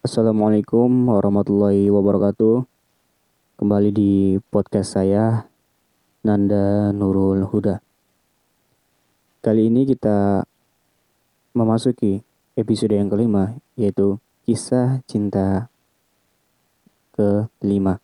Assalamualaikum 0.00 1.12
warahmatullahi 1.12 1.92
wabarakatuh. 1.92 2.64
Kembali 3.60 3.92
di 3.92 4.40
podcast 4.48 4.96
saya, 4.96 5.44
Nanda 6.24 6.88
Nurul 6.88 7.44
Huda. 7.44 7.84
Kali 9.44 9.68
ini 9.68 9.84
kita 9.84 10.40
memasuki 11.52 12.24
episode 12.56 12.96
yang 12.96 13.12
kelima, 13.12 13.60
yaitu 13.76 14.16
kisah 14.48 15.04
cinta 15.04 15.68
kelima. 17.12 18.00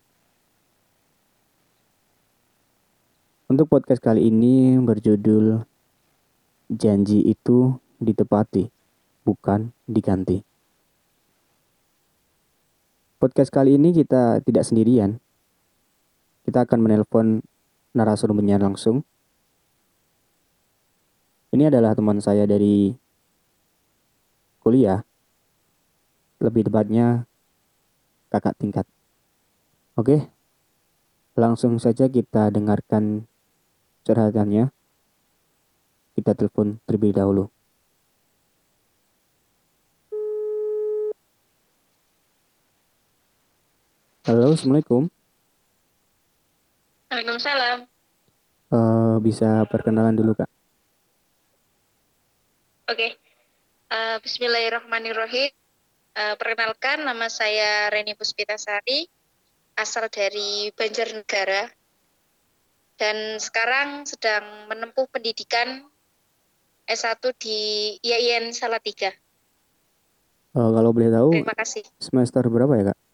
Untuk 3.48 3.72
podcast 3.72 4.04
kali 4.04 4.28
ini 4.28 4.76
berjudul 4.84 5.64
Janji 6.68 7.24
itu 7.24 7.72
ditepati, 8.04 8.68
bukan 9.24 9.72
diganti. 9.88 10.55
Podcast 13.26 13.50
kali 13.50 13.74
ini 13.74 13.90
kita 13.90 14.38
tidak 14.46 14.62
sendirian. 14.62 15.18
Kita 16.46 16.62
akan 16.62 16.78
menelpon 16.78 17.42
narasumbernya 17.90 18.54
langsung. 18.62 19.02
Ini 21.50 21.66
adalah 21.66 21.98
teman 21.98 22.22
saya 22.22 22.46
dari 22.46 22.94
kuliah. 24.62 25.02
Lebih 26.38 26.70
tepatnya 26.70 27.26
kakak 28.30 28.62
tingkat. 28.62 28.86
Oke. 29.98 30.30
Langsung 31.34 31.82
saja 31.82 32.06
kita 32.06 32.54
dengarkan 32.54 33.26
curhatannya. 34.06 34.70
Kita 36.14 36.30
telepon 36.38 36.78
terlebih 36.86 37.10
dahulu. 37.10 37.55
Halo, 44.26 44.58
Assalamualaikum. 44.58 45.06
Waalaikumsalam. 47.14 47.86
Uh, 48.74 49.22
bisa 49.22 49.62
perkenalan 49.70 50.18
dulu, 50.18 50.34
Kak? 50.34 50.50
Oke. 52.90 52.98
Okay. 52.98 53.10
Uh, 53.86 53.94
eh, 53.94 54.16
Bismillahirrahmanirrahim. 54.26 55.54
Uh, 56.18 56.34
perkenalkan, 56.42 57.06
nama 57.06 57.30
saya 57.30 57.86
Reni 57.94 58.18
Puspitasari, 58.18 59.06
asal 59.78 60.10
dari 60.10 60.74
Banjarnegara, 60.74 61.70
dan 62.98 63.38
sekarang 63.38 64.10
sedang 64.10 64.66
menempuh 64.66 65.06
pendidikan 65.06 65.86
S1 66.82 67.22
di 67.38 67.94
IAIN 68.02 68.50
Salatiga. 68.50 69.14
Uh, 70.50 70.74
kalau 70.74 70.90
boleh 70.90 71.14
tahu, 71.14 71.30
Terima 71.30 71.54
kasih. 71.54 71.86
semester 72.02 72.42
berapa 72.50 72.74
ya, 72.74 72.90
Kak? 72.90 73.05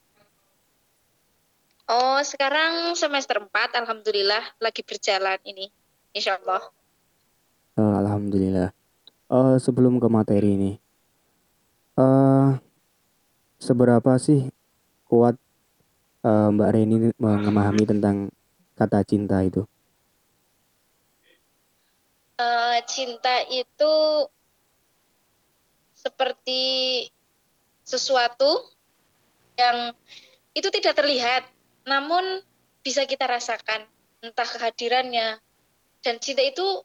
Oh, 1.91 2.22
sekarang 2.22 2.94
semester 2.94 3.42
4, 3.42 3.83
Alhamdulillah, 3.83 4.55
lagi 4.62 4.86
berjalan 4.86 5.38
ini, 5.42 5.66
insya 6.14 6.38
Allah. 6.38 6.62
Uh, 7.75 7.98
Alhamdulillah. 7.98 8.70
Uh, 9.27 9.58
sebelum 9.58 9.98
ke 9.98 10.06
materi 10.06 10.55
ini, 10.55 10.72
uh, 11.98 12.55
seberapa 13.58 14.14
sih 14.20 14.47
kuat 15.10 15.34
uh, 16.22 16.48
Mbak 16.55 16.70
Reni 16.70 16.97
memahami 17.19 17.84
tentang 17.84 18.30
kata 18.78 19.03
cinta 19.03 19.42
itu? 19.42 19.66
Uh, 22.38 22.78
cinta 22.86 23.42
itu 23.50 23.94
seperti 25.94 26.62
sesuatu 27.86 28.66
yang 29.55 29.94
itu 30.53 30.69
tidak 30.69 30.98
terlihat, 30.98 31.47
namun 31.88 32.42
bisa 32.83 33.06
kita 33.06 33.27
rasakan 33.27 33.86
entah 34.22 34.47
kehadirannya. 34.47 35.38
Dan 36.03 36.19
cinta 36.19 36.43
itu 36.43 36.82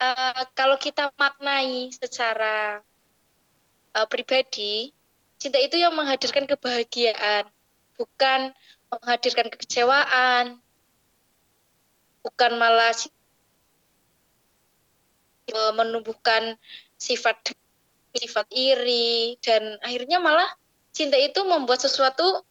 uh, 0.00 0.42
kalau 0.56 0.80
kita 0.80 1.12
maknai 1.20 1.92
secara 1.92 2.80
uh, 3.96 4.06
pribadi 4.08 4.90
cinta 5.36 5.58
itu 5.58 5.74
yang 5.74 5.92
menghadirkan 5.94 6.46
kebahagiaan 6.46 7.50
bukan 7.98 8.54
menghadirkan 8.94 9.50
kekecewaan 9.50 10.58
bukan 12.22 12.52
malah 12.54 12.94
menumbuhkan 15.74 16.54
sifat 16.96 17.58
sifat 18.14 18.46
iri 18.54 19.36
dan 19.42 19.76
akhirnya 19.82 20.22
malah 20.22 20.46
cinta 20.94 21.18
itu 21.18 21.42
membuat 21.42 21.82
sesuatu 21.82 22.46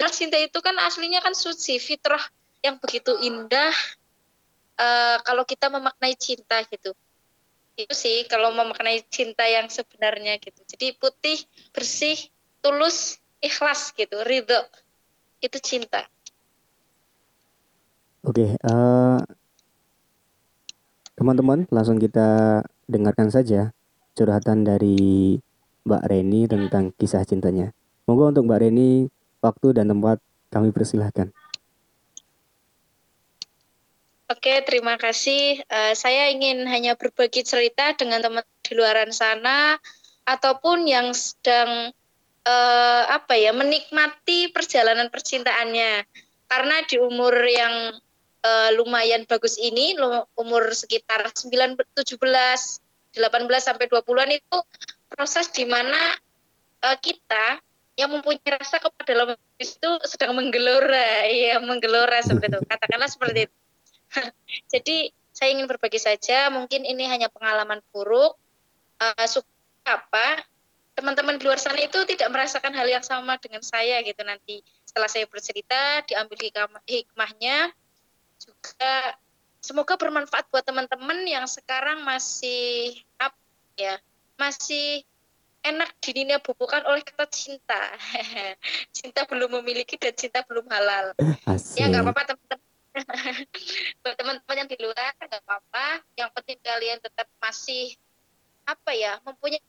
Karena 0.00 0.16
cinta 0.16 0.40
itu 0.40 0.56
kan 0.64 0.72
aslinya 0.80 1.20
kan 1.20 1.36
suci, 1.36 1.76
fitrah 1.76 2.24
yang 2.64 2.80
begitu 2.80 3.20
indah. 3.20 3.68
Uh, 4.80 5.20
kalau 5.28 5.44
kita 5.44 5.68
memaknai 5.68 6.16
cinta 6.16 6.64
gitu, 6.72 6.96
itu 7.76 7.92
sih 7.92 8.24
kalau 8.24 8.48
memaknai 8.48 9.04
cinta 9.12 9.44
yang 9.44 9.68
sebenarnya 9.68 10.40
gitu. 10.40 10.56
Jadi 10.64 10.96
putih, 10.96 11.36
bersih, 11.76 12.16
tulus, 12.64 13.20
ikhlas 13.44 13.92
gitu, 13.92 14.24
ridho. 14.24 14.64
Itu 15.44 15.60
cinta. 15.60 16.08
Oke, 18.24 18.40
okay, 18.40 18.48
uh, 18.64 19.20
eh, 19.20 19.20
teman-teman 21.20 21.68
langsung 21.68 22.00
kita 22.00 22.64
dengarkan 22.88 23.28
saja 23.28 23.68
curhatan 24.16 24.64
dari 24.64 25.36
Mbak 25.84 26.04
Reni 26.08 26.48
tentang 26.48 26.88
kisah 26.96 27.20
cintanya. 27.28 27.76
Monggo 28.08 28.32
untuk 28.32 28.48
Mbak 28.48 28.60
Reni 28.64 29.19
Waktu 29.40 29.80
dan 29.80 29.88
tempat 29.88 30.20
kami 30.52 30.68
persilahkan. 30.70 31.32
Oke, 34.30 34.62
terima 34.62 34.94
kasih. 34.94 35.58
Uh, 35.66 35.90
saya 35.98 36.30
ingin 36.30 36.62
hanya 36.70 36.94
berbagi 36.94 37.42
cerita 37.42 37.98
dengan 37.98 38.22
teman 38.22 38.46
di 38.62 38.72
luar 38.78 39.02
sana 39.10 39.74
ataupun 40.22 40.86
yang 40.86 41.10
sedang 41.10 41.90
uh, 42.46 43.02
apa 43.10 43.34
ya 43.34 43.50
menikmati 43.50 44.54
perjalanan 44.54 45.10
percintaannya. 45.10 46.06
Karena 46.46 46.76
di 46.86 47.02
umur 47.02 47.34
yang 47.42 47.98
uh, 48.46 48.70
lumayan 48.78 49.26
bagus 49.26 49.58
ini, 49.58 49.98
umur 50.38 50.70
sekitar 50.78 51.26
9 51.26 51.50
17 51.74 52.14
18 53.10 53.18
sampai 53.58 53.90
20-an 53.90 54.30
itu 54.30 54.58
proses 55.10 55.50
di 55.50 55.66
mana 55.66 55.98
uh, 56.86 56.96
kita 57.02 57.58
yang 58.00 58.08
mempunyai 58.08 58.56
rasa 58.56 58.80
kepada 58.80 59.12
lawan 59.12 59.36
itu 59.60 59.90
sedang 60.08 60.32
menggelora, 60.32 61.28
ya 61.28 61.60
menggelora 61.60 62.24
seperti 62.24 62.56
itu. 62.56 62.60
Katakanlah 62.64 63.10
seperti 63.12 63.38
itu. 63.44 63.56
Jadi 64.72 64.96
saya 65.36 65.52
ingin 65.52 65.68
berbagi 65.68 66.00
saja, 66.00 66.48
mungkin 66.48 66.88
ini 66.88 67.04
hanya 67.04 67.28
pengalaman 67.28 67.84
buruk. 67.92 68.40
Uh, 69.00 69.28
apa 69.88 70.44
teman-teman 70.92 71.40
di 71.40 71.48
luar 71.48 71.56
sana 71.56 71.80
itu 71.80 72.04
tidak 72.04 72.28
merasakan 72.28 72.76
hal 72.76 72.84
yang 72.84 73.00
sama 73.00 73.40
dengan 73.40 73.64
saya 73.64 74.04
gitu 74.04 74.20
nanti 74.20 74.60
setelah 74.84 75.08
saya 75.08 75.24
bercerita 75.24 76.04
diambil 76.04 76.36
hikmahnya 76.84 77.72
juga 78.36 79.16
semoga 79.64 79.96
bermanfaat 79.96 80.52
buat 80.52 80.60
teman-teman 80.60 81.24
yang 81.24 81.48
sekarang 81.48 82.04
masih 82.04 83.00
apa 83.16 83.40
ya 83.80 83.96
masih 84.36 85.04
enak 85.60 85.90
bubukan 86.40 86.82
oleh 86.88 87.04
kata 87.04 87.28
cinta. 87.28 87.80
cinta 88.96 89.28
belum 89.28 89.60
memiliki 89.60 90.00
dan 90.00 90.16
cinta 90.16 90.40
belum 90.48 90.66
halal. 90.68 91.12
Asik. 91.46 91.76
Ya 91.80 91.88
nggak 91.88 92.04
apa-apa 92.04 92.22
teman-teman. 92.34 92.68
teman-teman 94.18 94.56
yang 94.56 94.68
di 94.68 94.78
luar 94.80 95.12
nggak 95.20 95.42
apa-apa. 95.44 95.86
Yang 96.16 96.30
penting 96.36 96.58
kalian 96.64 96.98
tetap 97.00 97.28
masih 97.38 97.94
apa 98.64 98.90
ya 98.94 99.18
mempunyai 99.26 99.60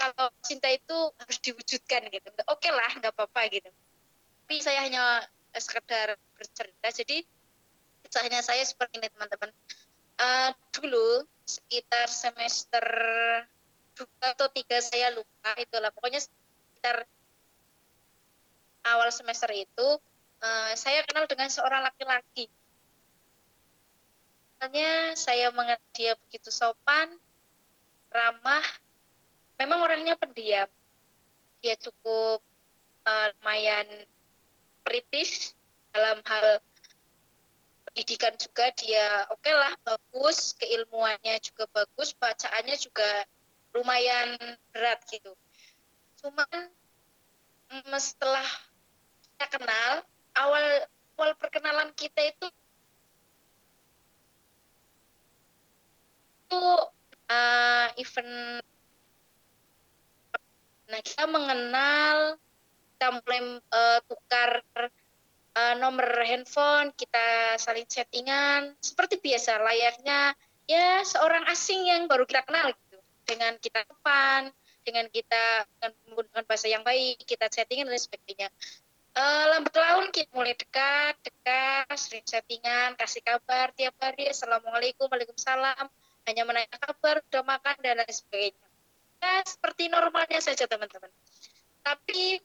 kalau 0.00 0.32
cinta 0.40 0.68
itu 0.72 0.96
harus 1.20 1.38
diwujudkan 1.44 2.08
gitu. 2.08 2.28
Oke 2.48 2.68
okay 2.68 2.72
lah 2.72 2.90
nggak 2.96 3.12
apa-apa 3.12 3.40
gitu. 3.52 3.70
Tapi 4.46 4.56
saya 4.62 4.82
hanya 4.86 5.24
sekedar 5.54 6.16
bercerita. 6.38 6.88
Jadi 6.90 7.26
kisahnya 8.06 8.40
saya 8.40 8.62
seperti 8.64 9.02
ini 9.02 9.08
teman-teman. 9.12 9.50
Uh, 10.20 10.52
dulu 10.76 11.24
sekitar 11.48 12.06
semester 12.12 12.84
dua 13.96 14.26
atau 14.34 14.48
tiga 14.52 14.78
saya 14.80 15.12
lupa 15.12 15.50
itulah 15.60 15.90
pokoknya 15.92 16.22
sekitar 16.22 17.04
awal 18.86 19.12
semester 19.12 19.50
itu 19.52 19.88
uh, 20.40 20.72
saya 20.76 21.04
kenal 21.04 21.28
dengan 21.28 21.52
seorang 21.52 21.84
laki-laki. 21.84 22.48
Misalnya 24.56 25.16
saya 25.16 25.48
mengenal 25.56 25.80
dia 25.96 26.12
begitu 26.28 26.52
sopan, 26.52 27.08
ramah, 28.12 28.64
memang 29.56 29.80
orangnya 29.80 30.16
pendiam. 30.20 30.68
Dia 31.64 31.76
cukup 31.80 32.44
uh, 33.08 33.26
lumayan 33.40 33.88
kritis 34.84 35.56
dalam 35.92 36.20
hal 36.24 36.60
pendidikan 37.90 38.32
juga 38.38 38.70
dia 38.78 39.26
oke 39.28 39.42
okay 39.42 39.54
lah 39.56 39.72
bagus, 39.84 40.54
keilmuannya 40.56 41.36
juga 41.42 41.64
bagus, 41.72 42.14
bacaannya 42.16 42.76
juga 42.78 43.26
lumayan 43.74 44.34
berat 44.74 44.98
gitu. 45.06 45.32
cuman 46.20 46.68
mm, 47.70 47.96
setelah 47.96 48.44
kita 49.38 49.46
kenal 49.56 49.92
awal 50.36 50.66
awal 51.16 51.30
perkenalan 51.38 51.90
kita 51.96 52.32
itu 52.32 52.46
itu 56.50 56.62
uh, 57.30 57.88
event 57.94 58.64
nah 60.90 61.00
kita 61.06 61.24
mengenal 61.30 62.34
kita 62.98 63.06
mulai 63.22 63.40
uh, 63.70 63.98
tukar 64.10 64.60
uh, 65.54 65.74
nomor 65.78 66.10
handphone 66.26 66.90
kita 66.98 67.54
saling 67.62 67.86
chattingan 67.86 68.74
seperti 68.82 69.22
biasa 69.22 69.62
layaknya 69.62 70.34
ya 70.66 71.06
seorang 71.06 71.46
asing 71.46 71.86
yang 71.86 72.10
baru 72.10 72.26
kita 72.26 72.42
kenal 72.42 72.74
gitu 72.74 72.89
dengan 73.30 73.54
kita 73.62 73.86
depan 73.86 74.50
dengan 74.82 75.06
kita 75.06 75.70
menggunakan 76.10 76.42
bahasa 76.50 76.66
yang 76.66 76.82
baik 76.82 77.22
kita 77.22 77.46
chattingan 77.46 77.86
dan 77.86 78.00
sebagainya. 78.00 78.48
Uh, 79.10 79.44
lambat 79.54 79.74
laun 79.74 80.06
kita 80.14 80.30
mulai 80.34 80.54
dekat 80.54 81.18
dekat 81.22 81.86
sering 81.98 82.22
chattingan 82.22 82.94
kasih 82.94 83.22
kabar 83.26 83.74
tiap 83.74 83.94
hari 83.98 84.30
assalamualaikum 84.30 85.10
waalaikumsalam 85.10 85.86
hanya 86.30 86.42
menanyakan 86.46 86.78
kabar 86.78 87.18
udah 87.18 87.42
makan 87.46 87.76
dan 87.82 88.02
lain 88.02 88.14
sebagainya. 88.14 88.66
Ya 89.20 89.42
seperti 89.46 89.90
normalnya 89.90 90.40
saja 90.42 90.66
teman-teman. 90.66 91.10
Tapi 91.82 92.40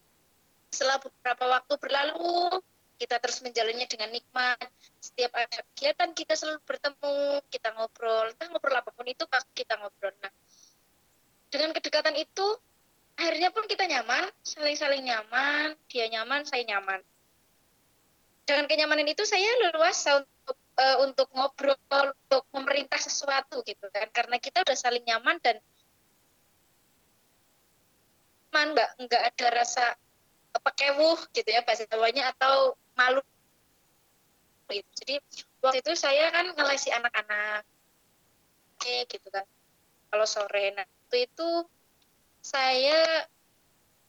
setelah 0.74 1.00
beberapa 1.00 1.46
waktu 1.50 1.74
berlalu 1.80 2.62
kita 2.96 3.20
terus 3.20 3.44
menjalannya 3.44 3.88
dengan 3.88 4.10
nikmat. 4.12 4.60
Setiap 5.00 5.32
ada 5.36 5.60
kegiatan 5.72 6.10
kita 6.18 6.34
selalu 6.34 6.60
bertemu 6.66 7.16
kita 7.52 7.70
ngobrol. 7.78 8.32
Entah 8.32 8.48
ngobrol 8.52 8.76
apa 8.76 8.90
pun 8.92 9.06
itu 9.08 9.24
kita 9.54 9.80
ngobrol. 9.80 10.12
Nah 10.24 10.32
dengan 11.56 11.72
kedekatan 11.72 12.16
itu 12.20 12.48
akhirnya 13.16 13.50
pun 13.56 13.64
kita 13.66 13.88
nyaman 13.88 14.28
saling-saling 14.44 15.08
nyaman 15.08 15.80
dia 15.88 16.12
nyaman 16.12 16.44
saya 16.44 16.68
nyaman 16.68 17.00
dengan 18.46 18.68
kenyamanan 18.68 19.08
itu 19.08 19.24
saya 19.26 19.48
leluasa 19.64 20.22
untuk 20.22 20.58
uh, 20.78 20.98
untuk 21.08 21.28
ngobrol 21.34 21.80
untuk 22.28 22.44
memerintah 22.54 23.00
sesuatu 23.00 23.64
gitu 23.64 23.88
kan 23.90 24.12
karena 24.12 24.38
kita 24.38 24.62
udah 24.62 24.78
saling 24.78 25.02
nyaman 25.08 25.40
dan 25.42 25.58
nyaman 28.52 28.68
nggak 28.76 28.90
nggak 29.08 29.24
ada 29.34 29.48
rasa 29.52 29.86
pekewuh 30.56 31.20
gitu 31.36 31.50
ya 31.52 31.60
bahasa 31.68 31.84
Jawanya 31.92 32.32
atau 32.32 32.80
malu. 32.96 33.20
Jadi 34.72 35.20
waktu 35.60 35.84
itu 35.84 35.94
saya 35.94 36.32
kan 36.32 36.56
ngelesi 36.56 36.90
anak-anak 36.96 37.68
gitu 39.12 39.28
kan. 39.28 39.44
Kalau 40.08 40.24
sore 40.24 40.72
nah 40.72 40.88
waktu 41.06 41.30
itu 41.30 41.50
saya 42.42 43.30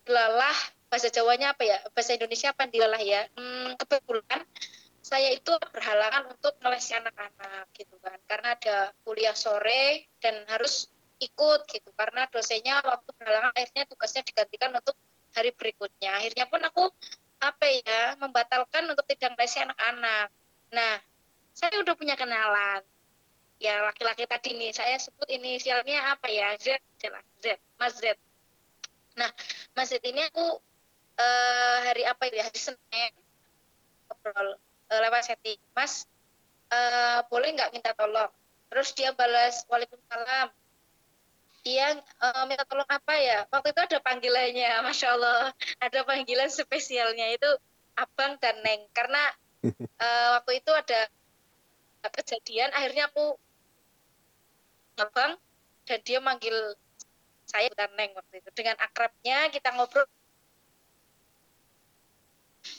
dilalah 0.09 0.57
bahasa 0.89 1.13
Jawanya 1.13 1.53
apa 1.53 1.69
ya? 1.69 1.77
Bahasa 1.93 2.17
Indonesia 2.17 2.57
apa 2.57 2.73
dilalah 2.73 3.05
ya? 3.05 3.29
Hmm, 3.37 3.77
kebetulan 3.77 4.41
saya 5.05 5.29
itu 5.37 5.53
berhalangan 5.61 6.33
untuk 6.33 6.57
ngelesi 6.65 6.97
anak-anak 6.97 7.69
gitu 7.77 8.01
kan. 8.01 8.17
Karena 8.25 8.57
ada 8.57 8.97
kuliah 9.05 9.37
sore 9.37 10.09
dan 10.25 10.41
harus 10.49 10.89
ikut 11.21 11.69
gitu. 11.69 11.93
Karena 11.93 12.25
dosennya 12.33 12.81
waktu 12.81 13.13
berhalangan 13.21 13.53
akhirnya 13.53 13.85
tugasnya 13.93 14.25
digantikan 14.25 14.73
untuk 14.73 14.97
hari 15.37 15.53
berikutnya. 15.53 16.17
Akhirnya 16.17 16.49
pun 16.49 16.65
aku 16.65 16.89
apa 17.45 17.67
ya 17.85 18.17
membatalkan 18.17 18.89
untuk 18.89 19.05
tidak 19.05 19.37
ngelesi 19.37 19.61
anak-anak. 19.61 20.33
Nah 20.73 20.97
saya 21.53 21.77
udah 21.77 21.93
punya 21.93 22.17
kenalan 22.17 22.81
ya 23.57 23.81
laki-laki 23.89 24.29
tadi 24.29 24.53
nih 24.57 24.73
saya 24.73 25.01
sebut 25.01 25.29
inisialnya 25.33 26.13
apa 26.17 26.29
ya? 26.29 26.53
Z 26.61 26.77
Z 27.01 27.57
Mas 27.81 27.97
Z. 27.97 28.17
Nah 29.17 29.31
Mas 29.73 29.89
Z 29.89 30.01
ini 30.05 30.21
aku 30.29 30.61
uh, 31.17 31.79
hari 31.85 32.05
apa 32.05 32.29
ya? 32.29 32.45
Hari 32.45 32.61
Senin. 32.61 33.13
Ngobrol 34.07 34.57
uh, 34.93 35.01
lewat 35.09 35.23
setting. 35.27 35.59
Mas 35.73 36.05
uh, 36.71 37.25
boleh 37.33 37.53
nggak 37.57 37.73
minta 37.73 37.91
tolong? 37.97 38.31
Terus 38.69 38.93
dia 38.93 39.11
balas 39.17 39.65
Waalaikumsalam. 39.71 40.49
Dia 41.67 41.99
uh, 41.99 42.45
minta 42.47 42.63
tolong 42.69 42.87
apa 42.87 43.15
ya? 43.19 43.49
Waktu 43.51 43.75
itu 43.75 43.81
ada 43.83 43.99
panggilannya 44.05 44.71
Masya 44.87 45.09
Allah. 45.17 45.51
Ada 45.83 46.05
panggilan 46.05 46.51
spesialnya 46.53 47.33
itu 47.33 47.51
Abang 47.97 48.37
dan 48.39 48.61
Neng. 48.63 48.85
Karena 48.93 49.33
uh, 49.65 50.29
waktu 50.41 50.61
itu 50.61 50.71
ada 50.71 51.09
kejadian 52.07 52.71
akhirnya 52.71 53.11
aku 53.11 53.35
abang 54.97 55.37
dan 55.87 55.99
dia 56.03 56.19
manggil 56.19 56.55
saya 57.47 57.71
dan 57.79 57.95
Neng 57.95 58.13
waktu 58.19 58.43
itu. 58.43 58.51
Dengan 58.53 58.77
akrabnya 58.83 59.49
kita 59.55 59.71
ngobrol. 59.77 60.05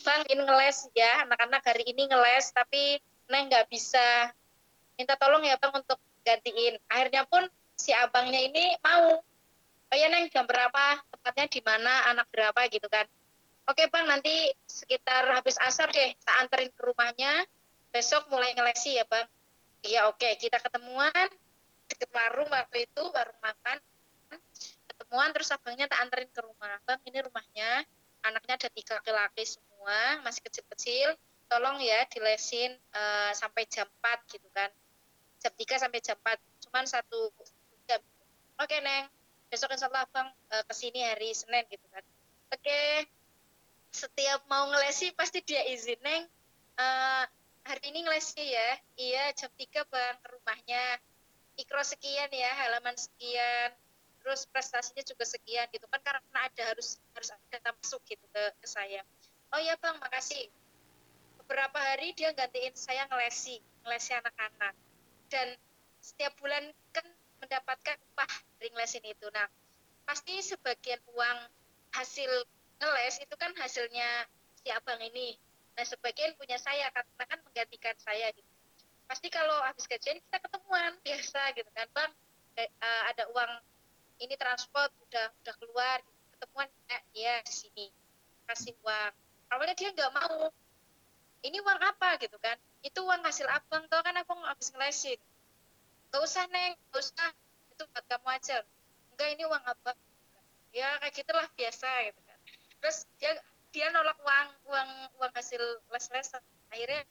Bang 0.04 0.28
ini 0.28 0.44
ngeles 0.44 0.92
ya 0.92 1.24
anak-anak 1.24 1.64
hari 1.64 1.88
ini 1.88 2.12
ngeles 2.12 2.52
tapi 2.52 3.00
Neng 3.32 3.48
nggak 3.48 3.72
bisa. 3.72 4.36
Minta 5.00 5.16
tolong 5.16 5.48
ya 5.48 5.56
Bang 5.56 5.72
untuk 5.72 5.98
gantiin. 6.28 6.76
Akhirnya 6.92 7.24
pun 7.24 7.48
si 7.80 7.96
abangnya 7.96 8.44
ini 8.44 8.76
mau. 8.84 9.24
Oh 9.88 9.96
ya 9.96 10.12
Neng 10.12 10.28
jam 10.28 10.44
berapa? 10.44 11.00
Tepatnya 11.16 11.48
di 11.48 11.62
mana? 11.64 12.12
Anak 12.12 12.28
berapa? 12.36 12.68
Gitu 12.68 12.92
kan. 12.92 13.08
Oke 13.72 13.88
Bang 13.88 14.08
nanti 14.12 14.52
sekitar 14.68 15.28
habis 15.32 15.56
asar 15.64 15.88
deh 15.96 16.12
tak 16.28 16.36
anterin 16.44 16.72
ke 16.76 16.82
rumahnya. 16.84 17.48
Besok 17.96 18.28
mulai 18.28 18.52
ngelesi 18.52 19.00
ya 19.00 19.08
Bang. 19.08 19.28
Iya 19.88 20.12
oke 20.12 20.28
kita 20.36 20.60
ketemuan 20.60 21.32
deket 21.88 22.10
warung 22.12 22.52
waktu 22.52 22.88
itu 22.88 23.04
warung 23.12 23.40
makan 23.42 23.78
ketemuan 24.98 25.32
terus 25.32 25.54
abangnya 25.54 25.86
tak 25.88 26.04
anterin 26.04 26.30
ke 26.34 26.42
rumah. 26.44 26.76
Bang 26.84 27.00
ini 27.08 27.22
rumahnya 27.24 27.86
anaknya 28.26 28.60
ada 28.60 28.70
tiga 28.74 29.00
laki-laki 29.00 29.46
semua 29.46 30.20
masih 30.26 30.42
kecil-kecil. 30.44 31.16
Tolong 31.48 31.80
ya 31.80 32.04
dilesin 32.12 32.76
uh, 32.92 33.32
sampai 33.32 33.64
jam 33.72 33.88
4 34.04 34.34
gitu 34.36 34.48
kan. 34.52 34.68
Jam 35.40 35.54
3 35.56 35.84
sampai 35.88 36.00
jam 36.04 36.18
4 36.20 36.36
cuman 36.68 36.84
satu 36.84 37.32
jam 37.88 38.04
oke 38.60 38.78
neng. 38.84 39.08
Besok 39.48 39.72
insya 39.72 39.88
Allah 39.88 40.04
abang 40.04 40.28
uh, 40.28 40.64
ke 40.68 40.74
sini 40.76 41.00
hari 41.08 41.32
Senin 41.32 41.64
gitu 41.72 41.88
kan. 41.88 42.04
Oke. 42.52 43.08
Setiap 43.96 44.44
mau 44.52 44.68
ngelesi 44.68 45.16
pasti 45.16 45.40
dia 45.40 45.64
izin 45.72 46.04
neng. 46.04 46.28
Uh, 46.76 47.24
hari 47.64 47.96
ini 47.96 48.04
ngelesi 48.04 48.44
ya. 48.44 48.70
Iya 49.00 49.24
jam 49.40 49.52
3 49.56 49.88
bang 49.88 50.16
ke 50.20 50.28
rumahnya 50.36 50.84
ikro 51.58 51.82
sekian 51.82 52.30
ya 52.30 52.54
halaman 52.54 52.94
sekian 52.94 53.74
terus 54.22 54.46
prestasinya 54.50 55.02
juga 55.08 55.24
sekian 55.24 55.66
gitu 55.74 55.88
kan 55.90 56.02
karena 56.04 56.40
ada 56.46 56.64
harus 56.70 57.00
harus 57.16 57.30
ada 57.32 57.72
masuk 57.74 58.02
gitu 58.06 58.26
ke, 58.30 58.44
ke 58.60 58.68
saya. 58.68 59.02
Oh 59.56 59.62
ya 59.62 59.74
bang 59.80 59.98
makasih. 60.04 60.52
Beberapa 61.42 61.80
hari 61.80 62.12
dia 62.12 62.36
gantiin 62.36 62.76
saya 62.76 63.08
ngelesi 63.08 63.64
ngelesi 63.88 64.12
anak-anak. 64.20 64.76
Dan 65.32 65.56
setiap 66.04 66.36
bulan 66.44 66.76
kan 66.92 67.08
mendapatkan 67.40 67.98
upah 68.14 68.32
dari 68.60 68.70
ngelesin 68.76 69.06
itu. 69.08 69.28
Nah 69.32 69.48
pasti 70.04 70.44
sebagian 70.44 71.00
uang 71.16 71.40
hasil 71.96 72.32
ngeles 72.84 73.16
itu 73.24 73.36
kan 73.40 73.56
hasilnya 73.58 74.28
si 74.60 74.70
abang 74.76 75.00
ini. 75.00 75.40
Nah 75.80 75.88
sebagian 75.88 76.36
punya 76.36 76.60
saya 76.60 76.92
karena 76.92 77.24
kan 77.24 77.40
menggantikan 77.48 77.96
saya 77.96 78.28
gitu 78.36 78.47
pasti 79.08 79.28
kalau 79.32 79.64
habis 79.64 79.88
gajian 79.88 80.20
kita 80.20 80.38
ketemuan 80.44 80.94
biasa 81.02 81.42
gitu 81.56 81.70
kan. 81.72 81.88
Bang 81.96 82.12
eh, 82.60 82.70
uh, 82.84 83.04
ada 83.12 83.24
uang 83.32 83.52
ini 84.22 84.36
transport 84.36 84.92
udah 85.08 85.28
udah 85.44 85.56
keluar 85.62 85.98
gitu. 86.04 86.16
ketemuan 86.38 86.70
eh, 86.92 87.02
ya 87.16 87.42
sini 87.48 87.90
kasih 88.46 88.76
uang. 88.86 89.14
Awalnya 89.52 89.76
dia 89.76 89.90
nggak 89.96 90.12
mau. 90.14 90.52
Ini 91.42 91.58
uang 91.64 91.80
apa 91.80 92.18
gitu 92.20 92.36
kan? 92.42 92.58
Itu 92.84 93.06
uang 93.08 93.24
hasil 93.24 93.48
abang 93.48 93.88
tau 93.88 94.02
kan 94.04 94.14
abang 94.18 94.42
habis 94.44 94.70
ngelesin 94.74 95.18
gak 96.12 96.24
usah 96.24 96.44
neng. 96.52 96.74
Gak 96.92 97.02
usah. 97.04 97.30
Itu 97.74 97.84
buat 97.94 98.06
kamu 98.10 98.28
aja. 98.32 98.58
Enggak 99.14 99.30
ini 99.38 99.44
uang 99.46 99.64
abang. 99.64 99.98
Ya 100.74 100.98
kayak 101.02 101.14
gitulah 101.16 101.48
biasa 101.56 101.90
gitu 102.12 102.20
kan. 102.26 102.40
Terus 102.82 102.98
dia 103.22 103.32
dia 103.72 103.88
nolak 103.94 104.18
uang 104.22 104.48
uang 104.72 104.90
uang 105.22 105.32
hasil 105.36 105.62
les-lesan. 105.94 106.44
Akhirnya 106.74 107.06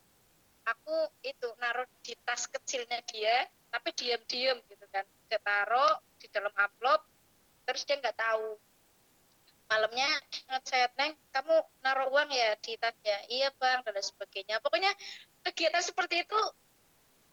aku 0.67 0.97
itu 1.23 1.49
naruh 1.63 1.87
di 2.03 2.19
tas 2.27 2.51
kecilnya 2.51 2.99
dia 3.07 3.47
tapi 3.71 3.95
diam-diam 3.95 4.59
gitu 4.67 4.87
kan. 4.91 5.07
Dia 5.31 5.39
taruh 5.43 6.03
di 6.19 6.27
dalam 6.31 6.53
amplop 6.59 7.07
terus 7.67 7.87
dia 7.87 7.99
nggak 7.99 8.19
tahu. 8.19 8.59
Malamnya 9.67 10.07
saya 10.63 10.87
neng 10.95 11.19
kamu 11.35 11.55
naruh 11.83 12.07
uang 12.15 12.31
ya 12.31 12.55
di 12.63 12.79
tasnya? 12.79 13.19
Iya 13.27 13.51
bang 13.59 13.83
dan 13.83 13.99
sebagainya. 13.99 14.63
Pokoknya 14.63 14.95
kegiatan 15.43 15.83
seperti 15.83 16.23
itu 16.23 16.41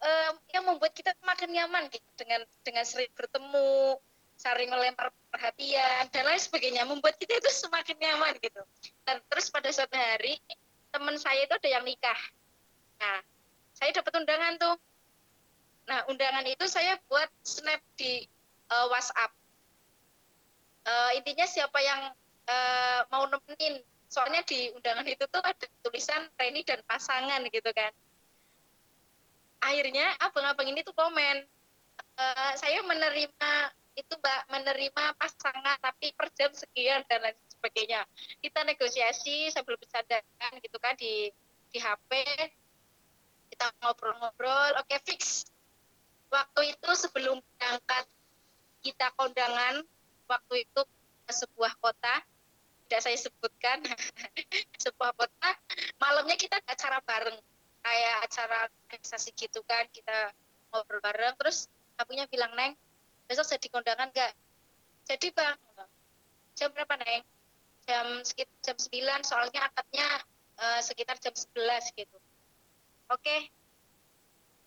um, 0.02 0.34
yang 0.50 0.64
membuat 0.66 0.94
kita 0.94 1.14
semakin 1.18 1.50
nyaman 1.54 1.86
gitu 1.90 2.08
dengan 2.18 2.42
dengan 2.66 2.84
sering 2.86 3.10
bertemu 3.14 3.98
saling 4.34 4.66
melempar 4.66 5.14
perhatian 5.30 6.10
dan 6.10 6.26
lain 6.26 6.42
sebagainya 6.42 6.82
membuat 6.82 7.14
kita 7.22 7.38
itu 7.38 7.50
semakin 7.54 7.94
nyaman 8.02 8.34
gitu. 8.42 8.62
Dan 9.06 9.22
terus 9.30 9.46
pada 9.50 9.70
suatu 9.70 9.94
hari 9.94 10.42
teman 10.90 11.14
saya 11.18 11.46
itu 11.46 11.54
ada 11.54 11.70
yang 11.70 11.86
nikah 11.86 12.18
Nah, 13.00 13.18
saya 13.74 13.90
dapat 13.94 14.12
undangan 14.20 14.54
tuh. 14.60 14.76
Nah, 15.84 16.00
undangan 16.08 16.44
itu 16.48 16.64
saya 16.68 16.96
buat 17.08 17.28
snap 17.44 17.80
di 17.98 18.24
uh, 18.72 18.86
WhatsApp. 18.88 19.32
Uh, 20.84 21.10
intinya 21.16 21.48
siapa 21.48 21.80
yang 21.80 22.12
uh, 22.48 23.00
mau 23.08 23.24
nemenin 23.28 23.80
soalnya 24.14 24.46
di 24.46 24.70
undangan 24.70 25.02
itu 25.08 25.24
tuh 25.26 25.42
ada 25.42 25.66
tulisan 25.82 26.28
Reni 26.38 26.62
dan 26.62 26.78
pasangan 26.86 27.42
gitu 27.50 27.70
kan 27.74 27.90
akhirnya 29.64 30.12
abang-abang 30.20 30.68
ini 30.70 30.84
tuh 30.84 30.94
komen 30.94 31.42
uh, 32.20 32.52
saya 32.54 32.84
menerima 32.84 33.52
itu 33.94 34.14
mbak 34.14 34.40
menerima 34.50 35.04
pasangan 35.18 35.78
tapi 35.82 36.14
per 36.14 36.30
jam 36.34 36.50
sekian 36.54 37.02
dan 37.10 37.26
lain 37.26 37.38
sebagainya 37.58 38.06
kita 38.38 38.62
negosiasi 38.66 39.50
sambil 39.50 39.74
bercanda 39.78 40.22
gitu 40.62 40.78
kan 40.78 40.94
di 40.94 41.30
di 41.74 41.78
HP 41.82 42.10
kita 43.54 43.70
ngobrol-ngobrol. 43.78 44.82
Oke 44.82 44.98
fix. 45.06 45.46
Waktu 46.26 46.74
itu 46.74 46.90
sebelum 46.98 47.38
berangkat 47.54 48.04
kita 48.82 49.14
kondangan 49.14 49.86
waktu 50.26 50.66
itu 50.66 50.82
sebuah 51.30 51.78
kota 51.78 52.20
tidak 52.84 53.00
saya 53.00 53.16
sebutkan 53.16 53.78
sebuah 54.84 55.14
kota 55.14 55.48
malamnya 56.02 56.34
kita 56.34 56.58
acara 56.66 56.98
bareng. 57.06 57.38
Kayak 57.84 58.16
acara 58.26 58.58
organisasi 58.90 59.30
gitu 59.38 59.62
kan 59.62 59.86
kita 59.94 60.34
ngobrol 60.74 60.98
bareng. 60.98 61.38
Terus 61.38 61.70
akunya 61.94 62.26
bilang 62.26 62.50
neng 62.58 62.74
besok 63.30 63.46
jadi 63.54 63.70
kondangan 63.70 64.10
nggak? 64.10 64.32
Jadi 65.06 65.30
bang 65.30 65.54
jam 66.58 66.74
berapa 66.74 66.98
neng? 66.98 67.22
Jam 67.84 68.24
sekitar 68.24 68.56
jam 68.64 68.76
9 68.80 69.28
soalnya 69.28 69.60
akadnya 69.68 70.08
uh, 70.56 70.80
sekitar 70.80 71.20
jam 71.20 71.36
11 71.36 71.92
gitu 71.94 72.16
oke. 73.10 73.20
Okay. 73.20 73.40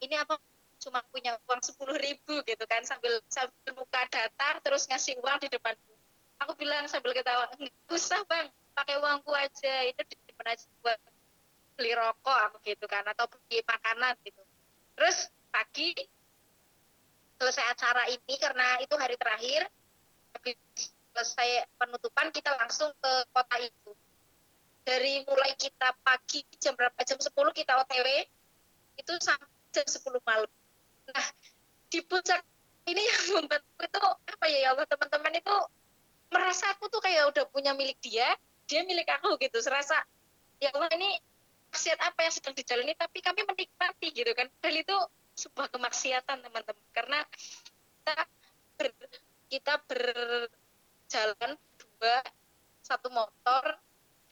ini 0.06 0.14
apa? 0.14 0.38
Cuma 0.78 1.02
punya 1.10 1.34
uang 1.50 1.62
sepuluh 1.66 1.98
ribu 1.98 2.38
gitu 2.46 2.64
kan 2.70 2.86
sambil 2.86 3.18
sambil 3.26 3.74
buka 3.74 4.06
datar 4.14 4.62
terus 4.62 4.86
ngasih 4.86 5.18
uang 5.22 5.42
di 5.42 5.50
depan. 5.50 5.74
Aku 6.46 6.54
bilang 6.54 6.86
sambil 6.86 7.18
ketawa 7.18 7.50
usah 7.90 8.22
bang. 8.30 8.50
Pakai 8.78 9.02
uangku 9.02 9.34
aja. 9.34 9.90
Itu 9.90 10.06
di 10.06 10.16
depan 10.30 10.54
aja 10.54 10.66
buat 10.86 11.00
beli 11.78 11.94
rokok 11.98 12.38
aku 12.50 12.58
gitu 12.66 12.86
kan 12.86 13.06
atau 13.10 13.26
beli 13.26 13.62
makanan 13.66 14.14
gitu. 14.22 14.42
Terus 14.94 15.34
pagi 15.50 15.94
selesai 17.38 17.66
acara 17.74 18.10
ini 18.10 18.34
karena 18.42 18.82
itu 18.82 18.94
hari 18.98 19.14
terakhir 19.18 19.70
habis 20.34 20.58
selesai 21.14 21.70
penutupan 21.78 22.30
kita 22.34 22.54
langsung 22.58 22.90
ke 22.98 23.14
kota 23.34 23.58
itu 23.62 23.94
dari 24.88 25.20
mulai 25.28 25.52
kita 25.60 25.92
pagi 26.00 26.48
jam 26.64 26.72
berapa? 26.80 26.96
Jam 27.04 27.20
10 27.20 27.36
kita 27.52 27.76
OTW 27.84 28.08
itu 28.96 29.14
sampai 29.20 29.52
jam 29.76 29.84
10 29.84 30.16
malam. 30.24 30.48
Nah 31.12 31.28
di 31.92 32.00
puncak 32.08 32.40
ini 32.88 33.04
yang 33.04 33.44
membantu 33.44 33.84
itu 33.84 34.00
apa 34.32 34.46
ya? 34.48 34.58
Ya 34.64 34.70
Allah 34.72 34.88
teman-teman 34.88 35.36
itu 35.36 35.56
merasa 36.32 36.72
aku 36.72 36.88
tuh 36.88 37.04
kayak 37.04 37.36
udah 37.36 37.44
punya 37.52 37.76
milik 37.76 38.00
dia 38.00 38.32
dia 38.64 38.88
milik 38.88 39.12
aku 39.12 39.36
gitu. 39.44 39.60
Serasa 39.60 40.00
ya 40.64 40.72
Allah 40.72 40.88
ini 40.96 41.20
maksiat 41.68 42.00
apa 42.00 42.24
yang 42.24 42.32
sedang 42.32 42.56
dijalani 42.56 42.96
tapi 42.96 43.20
kami 43.20 43.44
menikmati 43.44 44.08
gitu 44.16 44.32
kan. 44.32 44.48
Dan 44.64 44.72
itu 44.72 44.96
sebuah 45.36 45.68
kemaksiatan 45.68 46.48
teman-teman. 46.48 46.86
Karena 46.96 47.20
kita 47.28 48.24
ber, 48.80 48.88
kita 49.52 49.74
berjalan 49.84 51.60
dua 51.76 52.24
satu 52.88 53.12
motor 53.12 53.76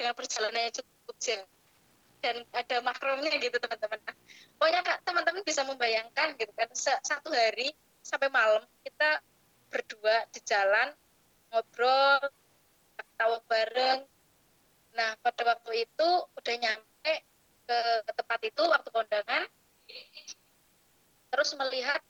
dengan 0.05 0.21
perjalanan 0.21 0.69
yang 0.69 0.75
cukup 0.77 1.17
jauh 1.17 1.49
dan 2.21 2.45
ada 2.53 2.77
makromnya 2.85 3.33
gitu 3.41 3.57
teman-teman. 3.57 3.97
Nah, 4.05 4.15
pokoknya 4.61 4.81
teman-teman 5.01 5.41
bisa 5.41 5.65
membayangkan 5.65 6.37
gitu 6.37 6.53
kan 6.53 6.69
satu 6.77 7.33
hari 7.33 7.73
sampai 8.05 8.29
malam 8.29 8.61
kita 8.85 9.17
berdua 9.73 10.29
di 10.29 10.45
jalan 10.45 10.93
ngobrol 11.49 12.21
tawa 13.17 13.41
bareng. 13.49 14.05
Nah 14.93 15.09
pada 15.25 15.41
waktu 15.57 15.89
itu 15.89 16.09
udah 16.37 16.55
nyampe 16.61 17.13
ke, 17.65 17.79
tempat 18.05 18.39
itu 18.45 18.61
waktu 18.61 18.89
kondangan 18.93 19.43
terus 21.33 21.49
melihat 21.57 22.01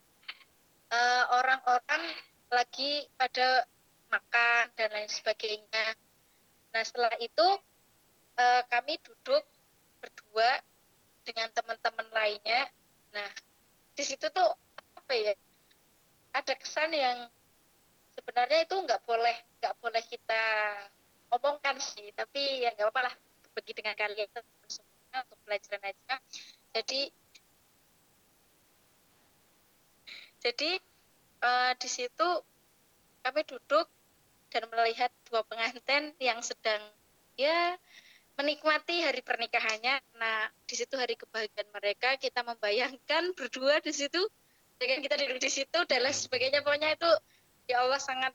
eh, 0.92 1.24
orang-orang 1.32 2.04
uh, 2.12 2.60
lagi 2.60 3.08
pada 3.16 3.64
makan 4.12 4.64
dan 4.76 4.92
lain 4.92 5.08
sebagainya. 5.08 5.96
Nah 6.76 6.84
setelah 6.84 7.16
itu 7.24 7.48
uh, 8.40 8.62
kami 8.68 9.00
duduk 9.02 9.44
berdua 10.00 10.62
dengan 11.26 11.50
teman-teman 11.52 12.08
lainnya. 12.14 12.70
Nah, 13.16 13.30
di 13.96 14.04
situ 14.06 14.28
tuh 14.30 14.50
apa 14.96 15.14
ya? 15.16 15.34
Ada 16.36 16.54
kesan 16.60 16.92
yang 16.92 17.32
sebenarnya 18.16 18.68
itu 18.68 18.76
nggak 18.76 19.02
boleh 19.08 19.36
nggak 19.60 19.76
boleh 19.80 20.04
kita 20.06 20.44
omongkan 21.32 21.80
sih, 21.80 22.12
tapi 22.14 22.64
ya 22.64 22.76
nggak 22.76 22.92
apa-apa 22.92 23.12
lah 23.12 23.16
bagi 23.56 23.72
dengan 23.72 23.96
kalian 23.96 24.30
semuanya 24.68 25.24
untuk 25.26 25.40
pelajaran 25.48 25.84
aja. 25.84 26.16
Jadi 26.76 27.02
jadi 30.44 30.72
uh, 31.42 31.74
di 31.80 31.90
situ 31.90 32.30
kami 33.26 33.42
duduk 33.50 33.90
dan 34.54 34.70
melihat 34.70 35.10
dua 35.26 35.42
pengantin 35.48 36.14
yang 36.22 36.38
sedang 36.46 36.80
ya 37.36 37.76
menikmati 38.36 39.04
hari 39.04 39.24
pernikahannya. 39.24 39.96
Nah, 40.20 40.52
di 40.68 40.76
situ 40.76 40.96
hari 41.00 41.16
kebahagiaan 41.16 41.72
mereka, 41.72 42.20
kita 42.20 42.44
membayangkan 42.44 43.32
berdua 43.38 43.80
di 43.80 43.96
situ, 43.96 44.20
dengan 44.76 45.00
kita 45.00 45.16
duduk 45.16 45.40
di 45.40 45.52
situ 45.52 45.80
dan 45.88 46.04
lain 46.04 46.16
sebagainya. 46.16 46.60
Pokoknya 46.62 46.96
itu 46.96 47.10
ya 47.72 47.82
Allah 47.84 48.00
sangat 48.00 48.34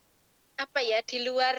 apa 0.60 0.80
ya 0.84 1.00
di 1.04 1.24
luar 1.24 1.56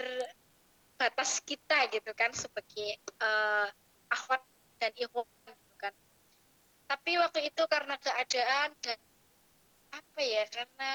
batas 0.98 1.42
kita 1.42 1.90
gitu 1.90 2.14
kan 2.14 2.30
sebagai 2.34 3.02
uh, 3.18 3.66
akhwat 4.14 4.42
dan 4.78 4.94
ikhwan 4.98 5.26
gitu 5.46 5.76
kan. 5.78 5.94
Tapi 6.86 7.18
waktu 7.18 7.50
itu 7.50 7.64
karena 7.66 7.98
keadaan 7.98 8.70
dan 8.82 9.00
apa 9.92 10.22
ya 10.22 10.44
karena 10.50 10.90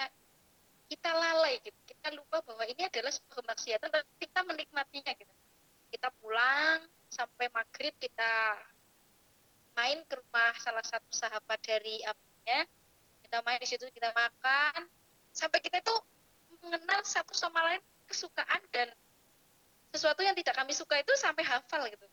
kita 0.86 1.10
lalai 1.10 1.58
gitu, 1.66 1.78
kita 1.82 2.14
lupa 2.14 2.38
bahwa 2.46 2.62
ini 2.62 2.86
adalah 2.86 3.10
sebuah 3.10 3.42
kemaksiatan 3.42 3.90
dan 3.90 4.06
kita 4.22 4.40
menikmatinya 4.46 5.12
gitu. 5.18 5.34
Kita 5.90 6.14
pulang, 6.22 6.86
sampai 7.10 7.46
maghrib 7.52 7.94
kita 7.98 8.32
main 9.76 10.00
ke 10.08 10.14
rumah 10.16 10.52
salah 10.58 10.84
satu 10.84 11.10
sahabat 11.12 11.60
dari 11.60 12.00
abangnya. 12.02 12.60
Kita 13.26 13.42
main 13.44 13.58
di 13.60 13.68
situ 13.68 13.84
kita 13.92 14.10
makan. 14.16 14.88
Sampai 15.36 15.60
kita 15.60 15.84
itu 15.84 15.94
mengenal 16.64 17.04
satu 17.04 17.36
sama 17.36 17.60
lain 17.68 17.82
kesukaan 18.08 18.62
dan 18.72 18.88
sesuatu 19.92 20.24
yang 20.24 20.34
tidak 20.34 20.56
kami 20.56 20.72
suka 20.72 20.96
itu 21.00 21.12
sampai 21.18 21.44
hafal 21.44 21.84
gitu. 21.92 22.06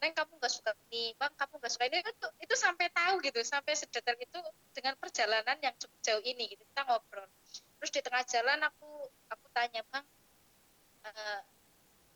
Neng 0.00 0.16
kamu 0.16 0.32
nggak 0.40 0.48
suka 0.48 0.72
ini, 0.88 1.12
bang 1.20 1.32
kamu 1.36 1.60
nggak 1.60 1.72
suka 1.76 1.84
ini. 1.92 1.96
Itu, 2.00 2.28
itu 2.40 2.54
sampai 2.56 2.88
tahu 2.88 3.20
gitu, 3.20 3.40
sampai 3.44 3.76
sedetail 3.76 4.16
itu 4.16 4.40
dengan 4.72 4.96
perjalanan 4.96 5.60
yang 5.60 5.74
cukup 5.76 5.98
jauh 6.00 6.24
ini 6.24 6.56
gitu. 6.56 6.62
Kita 6.72 6.88
ngobrol. 6.88 7.28
Terus 7.80 7.90
di 7.92 8.00
tengah 8.00 8.24
jalan 8.24 8.58
aku 8.64 8.90
aku 9.28 9.46
tanya 9.52 9.84
bang, 9.92 10.04
uh, 11.04 11.40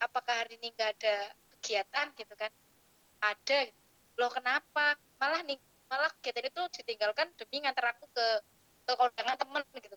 apakah 0.00 0.34
hari 0.44 0.56
ini 0.60 0.72
nggak 0.72 0.90
ada 0.96 1.16
kegiatan 1.64 2.12
gitu 2.12 2.34
kan. 2.36 2.52
Ada 3.24 3.72
loh 4.20 4.28
kenapa? 4.28 5.00
Malah 5.16 5.40
nih 5.48 5.56
malah 5.88 6.12
kegiatan 6.20 6.52
itu 6.52 6.62
ditinggalkan 6.76 7.32
demi 7.40 7.64
ngantar 7.64 7.96
aku 7.96 8.04
ke 8.12 8.26
ke 8.84 8.92
kondangan 8.92 9.40
temen 9.40 9.64
gitu. 9.80 9.96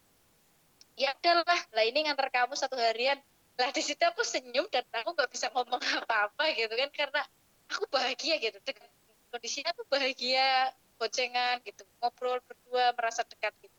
Ya 0.96 1.12
adalah 1.12 1.60
lah 1.76 1.84
ini 1.84 2.08
ngantar 2.08 2.32
kamu 2.32 2.56
satu 2.56 2.80
harian. 2.80 3.20
Lah 3.60 3.70
di 3.76 3.84
situ 3.84 4.00
aku 4.00 4.24
senyum 4.24 4.72
dan 4.72 4.88
aku 4.96 5.12
nggak 5.12 5.28
bisa 5.28 5.52
ngomong 5.52 5.84
apa-apa 6.08 6.56
gitu 6.56 6.72
kan 6.72 6.90
karena 6.96 7.22
aku 7.68 7.84
bahagia 7.92 8.40
gitu. 8.40 8.56
Dengan 8.64 8.88
kondisinya 9.28 9.76
aku 9.76 9.84
bahagia 9.92 10.72
bocengan 10.96 11.60
gitu. 11.68 11.84
Ngobrol 12.00 12.40
berdua 12.48 12.96
merasa 12.96 13.28
dekat 13.28 13.52
gitu. 13.60 13.76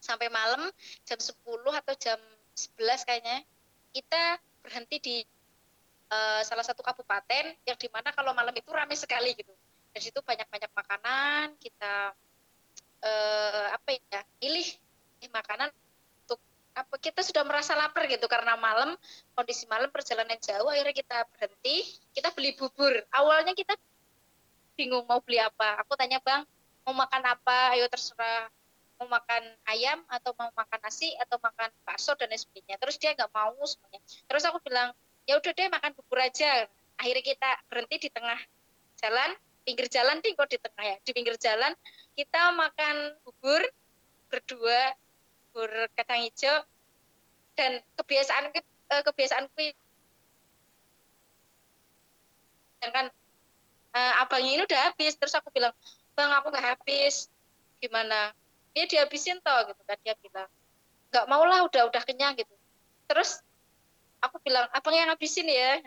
Sampai 0.00 0.32
malam 0.32 0.72
jam 1.04 1.20
10 1.20 1.36
atau 1.68 1.94
jam 2.00 2.18
11 2.56 3.04
kayaknya 3.04 3.44
kita 3.92 4.40
berhenti 4.64 4.96
di 4.98 5.16
uh, 6.08 6.40
salah 6.44 6.64
satu 6.64 6.80
kabupaten 6.80 7.54
yang 7.64 7.78
di 7.78 7.88
mana 7.92 8.12
kalau 8.12 8.32
malam 8.32 8.52
itu 8.56 8.68
ramai 8.72 8.96
sekali 8.96 9.36
gitu. 9.36 9.52
Dan 9.92 10.00
situ 10.00 10.20
banyak-banyak 10.20 10.70
makanan 10.72 11.56
kita 11.60 12.12
uh, 13.02 13.66
apa 13.72 13.96
ya 13.96 14.20
pilih 14.38 14.68
makanan 15.32 15.68
untuk 16.24 16.38
apa 16.76 16.94
kita 17.02 17.20
sudah 17.26 17.42
merasa 17.42 17.74
lapar 17.74 18.06
gitu 18.06 18.30
karena 18.30 18.54
malam 18.54 18.94
kondisi 19.34 19.66
malam 19.66 19.90
perjalanan 19.90 20.38
jauh 20.38 20.70
akhirnya 20.70 20.94
kita 20.94 21.16
berhenti 21.34 21.98
kita 22.14 22.30
beli 22.32 22.54
bubur. 22.54 22.94
Awalnya 23.10 23.52
kita 23.56 23.74
bingung 24.78 25.04
mau 25.10 25.18
beli 25.18 25.42
apa. 25.42 25.82
Aku 25.82 25.98
tanya 25.98 26.22
bang 26.22 26.46
mau 26.86 26.94
makan 26.94 27.22
apa? 27.26 27.74
Ayo 27.74 27.90
terserah. 27.90 28.46
Mau 28.98 29.06
makan 29.06 29.42
ayam 29.70 30.02
atau 30.10 30.34
mau 30.34 30.50
makan 30.58 30.78
nasi 30.82 31.14
atau 31.22 31.38
makan 31.38 31.70
bakso 31.86 32.18
dan 32.18 32.34
lain 32.34 32.42
sebagainya. 32.42 32.82
Terus 32.82 32.98
dia 32.98 33.14
nggak 33.14 33.30
mau 33.30 33.54
semuanya. 33.62 34.02
Terus 34.26 34.42
aku 34.42 34.58
bilang 34.62 34.90
ya 35.28 35.36
udah 35.36 35.52
deh 35.52 35.68
makan 35.68 35.92
bubur 35.92 36.18
aja. 36.24 36.64
Akhirnya 36.96 37.22
kita 37.22 37.50
berhenti 37.68 38.08
di 38.08 38.10
tengah 38.10 38.40
jalan 38.98 39.30
pinggir 39.68 39.86
jalan 39.92 40.24
kok 40.24 40.48
di 40.48 40.56
tengah 40.56 40.84
ya. 40.88 40.96
Di 41.04 41.10
pinggir 41.12 41.36
jalan 41.36 41.76
kita 42.16 42.56
makan 42.56 43.20
bubur 43.22 43.60
berdua 44.32 44.96
bubur 45.52 45.70
kacang 45.92 46.24
hijau 46.24 46.64
dan 47.54 47.84
kebiasaan 48.00 48.48
eh, 48.56 49.02
kebiasaan 49.04 49.44
sedangkan 52.78 53.10
uh, 53.92 54.22
abangnya 54.24 54.52
ini 54.56 54.62
udah 54.64 54.80
habis. 54.88 55.12
Terus 55.20 55.36
aku 55.36 55.52
bilang 55.52 55.76
bang 56.16 56.32
aku 56.32 56.48
nggak 56.48 56.66
habis. 56.72 57.28
Gimana? 57.84 58.32
Dia 58.72 58.88
dihabisin 58.88 59.44
toh 59.44 59.68
gitu 59.68 59.82
kan. 59.84 59.98
Dia 60.00 60.16
bilang 60.24 60.48
nggak 61.12 61.26
mau 61.28 61.44
lah 61.44 61.68
udah 61.68 61.92
udah 61.92 62.02
kenyang 62.08 62.32
gitu. 62.38 62.54
Terus 63.10 63.44
aku 64.22 64.36
bilang 64.42 64.66
abang 64.74 64.94
yang 64.94 65.10
habisin 65.10 65.46
ya. 65.48 65.82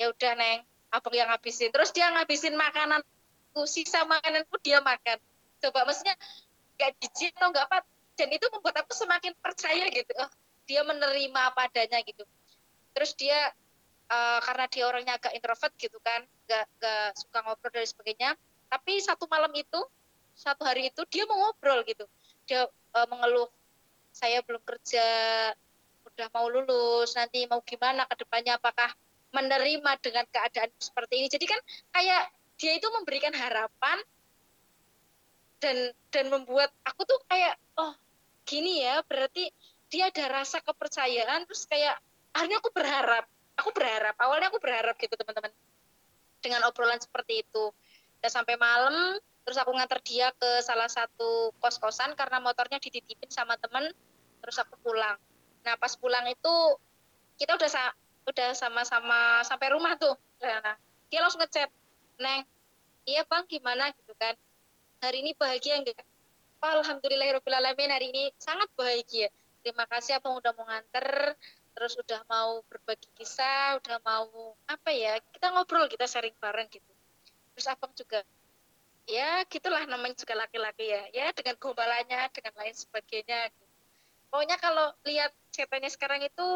Ya 0.00 0.06
udah 0.10 0.32
neng. 0.36 0.64
Abang 0.90 1.14
yang 1.14 1.30
habisin 1.30 1.70
terus 1.70 1.94
dia 1.94 2.10
ngabisin 2.10 2.54
makanan. 2.56 3.02
Sisa 3.66 4.06
makananku 4.06 4.56
dia 4.62 4.78
makan. 4.80 5.18
Coba 5.60 5.84
maksudnya 5.84 6.14
nggak 6.78 6.90
jijik 7.02 7.34
atau 7.36 7.52
nggak 7.52 7.66
apa 7.66 7.78
dan 8.16 8.28
itu 8.32 8.46
membuat 8.52 8.80
aku 8.84 8.92
semakin 8.94 9.34
percaya 9.42 9.90
gitu. 9.90 10.12
Oh 10.16 10.30
dia 10.70 10.86
menerima 10.86 11.40
apa 11.50 11.66
adanya 11.66 11.98
gitu. 12.06 12.22
Terus 12.94 13.12
dia 13.18 13.50
uh, 14.06 14.38
karena 14.42 14.64
dia 14.70 14.84
orangnya 14.86 15.14
agak 15.18 15.34
introvert 15.34 15.74
gitu 15.78 15.98
kan 16.02 16.22
nggak 16.46 16.64
nggak 16.78 17.06
suka 17.18 17.38
ngobrol 17.46 17.70
dan 17.70 17.86
sebagainya 17.86 18.30
tapi 18.70 18.98
satu 19.02 19.26
malam 19.30 19.50
itu 19.54 19.80
satu 20.34 20.62
hari 20.62 20.90
itu 20.94 21.02
dia 21.10 21.26
mau 21.26 21.50
ngobrol 21.50 21.82
gitu. 21.82 22.06
Dia 22.46 22.66
uh, 22.70 23.06
mengeluh 23.10 23.50
saya 24.10 24.42
belum 24.42 24.62
kerja 24.62 25.06
udah 26.20 26.28
mau 26.36 26.52
lulus 26.52 27.16
nanti 27.16 27.48
mau 27.48 27.64
gimana 27.64 28.04
ke 28.04 28.20
depannya 28.20 28.60
apakah 28.60 28.92
menerima 29.32 29.92
dengan 30.04 30.28
keadaan 30.28 30.68
seperti 30.76 31.24
ini. 31.24 31.28
Jadi 31.32 31.48
kan 31.48 31.60
kayak 31.96 32.28
dia 32.60 32.76
itu 32.76 32.84
memberikan 32.92 33.32
harapan 33.32 33.96
dan 35.64 35.96
dan 36.12 36.28
membuat 36.28 36.68
aku 36.84 37.08
tuh 37.08 37.16
kayak 37.24 37.56
oh 37.80 37.96
gini 38.44 38.84
ya 38.84 39.00
berarti 39.08 39.48
dia 39.88 40.12
ada 40.12 40.44
rasa 40.44 40.60
kepercayaan 40.60 41.48
terus 41.48 41.64
kayak 41.64 41.96
akhirnya 42.36 42.60
aku 42.60 42.70
berharap 42.72 43.24
aku 43.56 43.70
berharap 43.72 44.14
awalnya 44.20 44.52
aku 44.52 44.60
berharap 44.60 44.96
gitu 45.00 45.16
teman-teman 45.16 45.52
dengan 46.44 46.68
obrolan 46.68 47.00
seperti 47.00 47.48
itu. 47.48 47.72
Dan 48.20 48.28
sampai 48.28 48.60
malam 48.60 49.16
terus 49.48 49.56
aku 49.56 49.72
nganter 49.72 50.04
dia 50.04 50.28
ke 50.36 50.60
salah 50.60 50.88
satu 50.92 51.56
kos-kosan 51.64 52.12
karena 52.12 52.44
motornya 52.44 52.76
dititipin 52.76 53.32
sama 53.32 53.56
temen 53.56 53.88
terus 54.44 54.56
aku 54.60 54.76
pulang 54.84 55.16
nah 55.64 55.74
pas 55.76 55.92
pulang 55.96 56.24
itu 56.28 56.54
kita 57.36 57.56
udah 57.56 57.70
sa 57.70 57.92
udah 58.28 58.52
sama-sama 58.52 59.44
sampai 59.44 59.72
rumah 59.72 59.96
tuh 59.96 60.14
nah 60.40 60.76
dia 61.10 61.20
langsung 61.24 61.40
ngechat 61.42 61.68
neng 62.20 62.44
iya 63.08 63.24
bang 63.24 63.44
gimana 63.48 63.90
gitu 63.96 64.12
kan 64.16 64.36
hari 65.00 65.24
ini 65.24 65.32
bahagia 65.36 65.80
enggak 65.80 66.04
Alhamdulillahirobbilalamin 66.60 67.88
hari 67.88 68.12
ini 68.12 68.28
sangat 68.36 68.68
bahagia. 68.76 69.32
Terima 69.64 69.88
kasih 69.88 70.20
abang 70.20 70.36
udah 70.36 70.52
mau 70.52 70.68
nganter, 70.68 71.32
terus 71.72 71.96
udah 71.96 72.20
mau 72.28 72.60
berbagi 72.68 73.08
kisah, 73.16 73.80
udah 73.80 73.96
mau 74.04 74.52
apa 74.68 74.92
ya 74.92 75.16
kita 75.32 75.56
ngobrol 75.56 75.88
kita 75.88 76.04
sharing 76.04 76.36
bareng 76.36 76.68
gitu. 76.68 76.92
Terus 77.56 77.64
abang 77.64 77.96
juga 77.96 78.20
ya 79.08 79.40
gitulah 79.48 79.88
namanya 79.88 80.20
juga 80.20 80.36
laki-laki 80.36 80.84
ya, 80.84 81.02
ya 81.16 81.26
dengan 81.32 81.56
gombalannya, 81.56 82.28
dengan 82.28 82.52
lain 82.60 82.76
sebagainya. 82.76 83.48
Gitu. 83.48 83.69
Pokoknya 84.30 84.56
kalau 84.62 84.94
lihat 85.02 85.34
ceritanya 85.50 85.90
sekarang 85.90 86.22
itu 86.22 86.46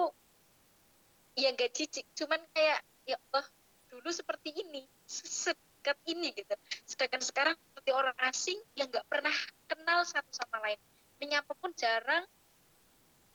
ya 1.34 1.50
gak 1.50 1.74
cicik, 1.74 2.06
cuman 2.14 2.38
kayak 2.54 2.80
ya 3.04 3.18
Allah 3.18 3.46
dulu 3.90 4.08
seperti 4.14 4.54
ini, 4.54 4.86
sedekat 5.06 5.98
ini 6.06 6.30
gitu. 6.38 6.54
Sedangkan 6.86 7.20
sekarang 7.20 7.56
seperti 7.58 7.90
orang 7.90 8.16
asing 8.30 8.58
yang 8.78 8.86
nggak 8.90 9.06
pernah 9.10 9.34
kenal 9.66 10.06
satu 10.06 10.30
sama 10.30 10.62
lain. 10.62 10.78
Menyapa 11.18 11.52
pun 11.58 11.74
jarang 11.74 12.22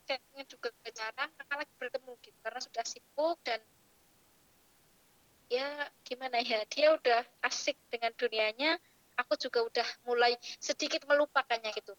chatnya 0.08 0.44
juga 0.48 0.72
jarang 0.90 1.30
karena 1.36 1.54
lagi 1.60 1.74
bertemu 1.76 2.12
gitu. 2.24 2.38
Karena 2.40 2.60
sudah 2.64 2.86
sibuk 2.88 3.38
dan 3.44 3.60
ya 5.50 5.68
gimana 6.06 6.40
ya 6.46 6.62
dia 6.70 6.94
udah 6.94 7.26
asik 7.42 7.74
dengan 7.90 8.14
dunianya 8.14 8.78
aku 9.18 9.34
juga 9.36 9.66
udah 9.66 9.88
mulai 10.06 10.38
sedikit 10.62 11.04
melupakannya 11.10 11.74
gitu 11.74 11.98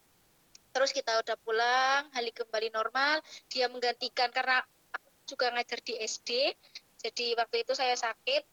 terus 0.70 0.94
kita 0.94 1.18
udah 1.22 1.36
pulang 1.42 2.08
hari 2.14 2.30
kembali 2.34 2.70
normal. 2.74 3.22
Dia 3.50 3.66
menggantikan 3.70 4.30
karena 4.30 4.62
aku 4.94 5.08
juga 5.26 5.50
ngajar 5.54 5.78
di 5.82 5.94
SD 5.98 6.54
jadi 7.00 7.32
waktu 7.40 7.64
itu 7.64 7.72
saya 7.72 7.96
sakit 7.96 8.44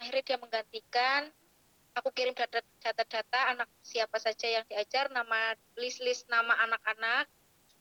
akhirnya 0.00 0.24
dia 0.24 0.38
menggantikan. 0.40 1.28
Aku 2.00 2.08
kirim 2.14 2.32
data-data 2.32 3.40
anak 3.50 3.68
siapa 3.82 4.16
saja 4.22 4.46
yang 4.46 4.64
diajar, 4.70 5.10
nama 5.10 5.58
list-list 5.74 6.30
nama 6.30 6.54
anak-anak, 6.64 7.26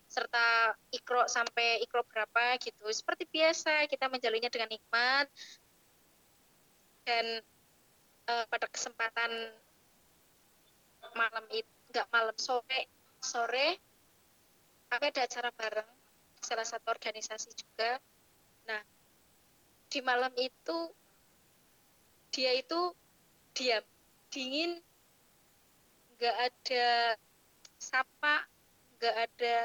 serta 0.10 0.74
ikro 0.92 1.30
sampai 1.30 1.80
ikro 1.86 2.02
berapa 2.04 2.58
gitu. 2.58 2.90
Seperti 2.90 3.30
biasa 3.30 3.86
kita 3.86 4.10
menjalinnya 4.10 4.50
dengan 4.50 4.74
nikmat 4.74 5.30
dan 7.06 7.26
uh, 8.28 8.46
pada 8.50 8.66
kesempatan 8.68 9.54
malam 11.14 11.46
itu 11.54 11.70
nggak 11.94 12.10
malam 12.10 12.36
sore 12.36 12.90
sore. 13.22 13.78
Aku 14.90 15.04
ada 15.06 15.22
acara 15.22 15.54
bareng 15.54 15.90
salah 16.42 16.66
satu 16.66 16.90
organisasi 16.90 17.54
juga. 17.54 18.02
Nah 18.66 18.82
di 19.90 20.00
malam 20.02 20.34
itu 20.38 20.78
dia 22.30 22.54
itu 22.54 22.94
diam 23.54 23.84
dingin 24.30 24.78
nggak 26.18 26.36
ada 26.52 27.18
sapa 27.80 28.46
nggak 29.00 29.16
ada 29.16 29.56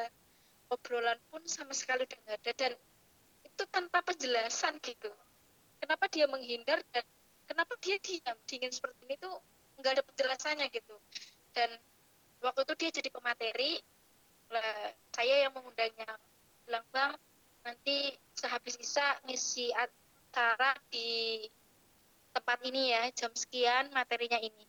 obrolan 0.71 1.19
pun 1.29 1.43
sama 1.45 1.73
sekali 1.73 2.05
udah 2.05 2.19
nggak 2.27 2.38
ada. 2.45 2.53
Dan 2.53 2.73
itu 3.47 3.62
tanpa 3.71 4.03
penjelasan 4.03 4.77
gitu. 4.83 5.11
Kenapa 5.79 6.09
dia 6.09 6.27
menghindar 6.27 6.81
dan 6.90 7.05
kenapa 7.45 7.77
dia 7.81 8.01
diam 8.01 8.37
dingin 8.49 8.73
seperti 8.73 9.05
ini 9.09 9.17
tuh 9.21 9.35
nggak 9.79 10.01
ada 10.01 10.03
penjelasannya 10.05 10.67
gitu. 10.73 10.97
Dan 11.55 11.71
waktu 12.44 12.61
itu 12.68 12.74
dia 12.76 12.90
jadi 12.92 13.09
pemateri. 13.09 13.80
Lah, 14.52 14.92
saya 15.16 15.48
yang 15.48 15.52
mengundangnya. 15.57 16.07
Bilang 16.68 16.85
bang 16.92 17.12
nanti 17.64 18.12
sehabis 18.37 18.76
isa 18.76 19.16
ngisi 19.24 19.72
acara 19.72 20.76
di 20.92 21.40
tempat 22.37 22.61
ini 22.68 22.92
ya 22.92 23.09
jam 23.16 23.33
sekian 23.33 23.88
materinya 23.96 24.37
ini. 24.37 24.68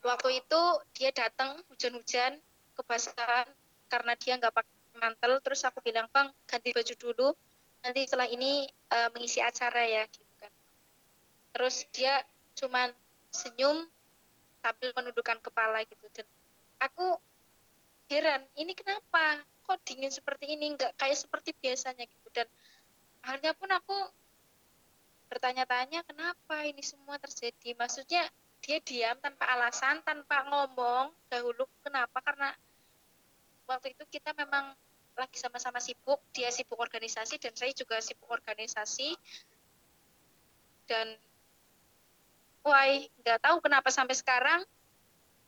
Waktu 0.00 0.44
itu 0.44 0.60
dia 0.96 1.12
datang 1.12 1.60
hujan-hujan 1.72 2.40
kebasahan 2.76 3.48
karena 3.88 4.12
dia 4.16 4.36
nggak 4.40 4.52
pakai 4.52 4.76
mantel. 5.00 5.40
Terus 5.44 5.64
aku 5.64 5.80
bilang 5.80 6.08
bang 6.12 6.28
ganti 6.44 6.72
baju 6.72 6.94
dulu. 6.96 7.28
Nanti 7.80 8.04
setelah 8.04 8.28
ini 8.28 8.68
uh, 8.92 9.08
mengisi 9.16 9.40
acara 9.40 9.84
ya 9.84 10.04
gitu 10.08 10.32
kan. 10.40 10.52
Terus 11.56 11.88
dia 11.92 12.20
cuman 12.56 12.92
senyum 13.32 13.88
sambil 14.60 14.92
menundukkan 14.92 15.40
kepala 15.40 15.82
gitu 15.88 16.06
dan 16.12 16.26
aku 16.80 17.16
heran 18.10 18.42
ini 18.58 18.74
kenapa? 18.74 19.38
Kok 19.62 19.78
dingin 19.86 20.10
seperti 20.10 20.58
ini? 20.58 20.74
Nggak 20.74 20.98
kayak 20.98 21.14
seperti 21.14 21.54
biasanya 21.54 22.04
gitu. 22.10 22.28
Dan 22.34 22.50
akhirnya 23.22 23.54
pun 23.54 23.70
aku 23.70 23.96
bertanya-tanya 25.30 26.02
kenapa 26.02 26.66
ini 26.66 26.82
semua 26.82 27.22
terjadi? 27.22 27.78
Maksudnya 27.78 28.26
dia 28.60 28.78
diam 28.82 29.16
tanpa 29.22 29.46
alasan 29.46 30.02
tanpa 30.02 30.42
ngomong 30.50 31.14
dahulu 31.30 31.70
kenapa? 31.86 32.18
Karena 32.18 32.50
waktu 33.70 33.94
itu 33.94 34.02
kita 34.10 34.34
memang 34.34 34.74
lagi 35.14 35.38
sama-sama 35.38 35.78
sibuk 35.78 36.18
dia 36.34 36.50
sibuk 36.50 36.80
organisasi 36.80 37.38
dan 37.38 37.54
saya 37.54 37.70
juga 37.70 38.02
sibuk 38.02 38.26
organisasi. 38.26 39.14
Dan 40.90 41.14
wah 42.64 42.84
nggak 43.24 43.40
tahu 43.40 43.56
kenapa 43.64 43.88
sampai 43.88 44.16
sekarang 44.16 44.60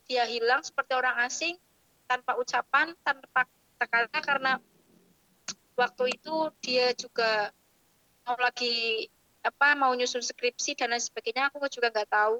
dia 0.09 0.25
hilang 0.27 0.61
seperti 0.65 0.93
orang 0.97 1.25
asing 1.25 1.57
tanpa 2.09 2.37
ucapan 2.37 2.93
tanpa 3.07 3.47
kata 3.83 4.19
karena 4.23 4.63
waktu 5.75 6.15
itu 6.15 6.37
dia 6.63 6.93
juga 6.95 7.51
mau 8.23 8.39
lagi 8.39 9.09
apa 9.43 9.75
mau 9.75 9.91
nyusun 9.91 10.23
skripsi 10.23 10.79
dan 10.79 10.95
lain 10.95 11.03
sebagainya 11.03 11.51
aku 11.51 11.67
juga 11.67 11.91
nggak 11.91 12.11
tahu. 12.11 12.37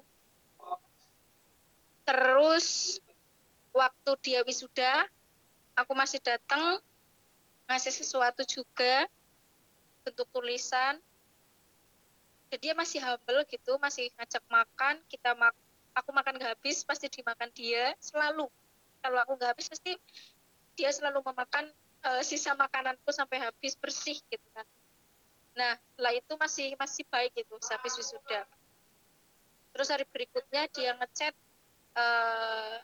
Terus 2.07 2.99
waktu 3.75 4.11
dia 4.23 4.41
wisuda 4.47 5.07
aku 5.75 5.93
masih 5.97 6.23
datang 6.23 6.79
ngasih 7.67 7.95
sesuatu 7.95 8.45
juga 8.47 9.09
bentuk 10.05 10.29
tulisan 10.31 10.99
dia 12.59 12.73
masih 12.77 13.01
humble 13.01 13.45
gitu 13.49 13.77
masih 13.81 14.09
ngajak 14.19 14.45
makan 14.49 15.01
kita 15.09 15.33
mak 15.37 15.53
aku 15.93 16.11
makan 16.13 16.37
nggak 16.41 16.57
habis 16.57 16.85
pasti 16.85 17.09
dimakan 17.09 17.49
dia 17.53 17.93
selalu 18.01 18.49
kalau 19.05 19.19
aku 19.25 19.37
nggak 19.37 19.57
habis 19.57 19.69
pasti 19.69 19.97
dia 20.73 20.89
selalu 20.89 21.21
memakan 21.21 21.69
uh, 22.05 22.23
sisa 22.25 22.57
makananku 22.57 23.13
sampai 23.13 23.41
habis 23.45 23.77
bersih 23.77 24.17
gitu 24.29 24.49
kan 24.57 24.65
Nah, 25.53 25.77
setelah 25.77 26.13
itu 26.17 26.33
masih 26.41 26.69
masih 26.81 27.05
baik 27.13 27.33
itu 27.37 27.55
habis 27.69 27.95
wisuda. 28.01 28.41
Terus 29.73 29.89
hari 29.89 30.05
berikutnya 30.09 30.69
dia 30.73 30.97
ngechat 30.97 31.35
uh, 31.97 32.77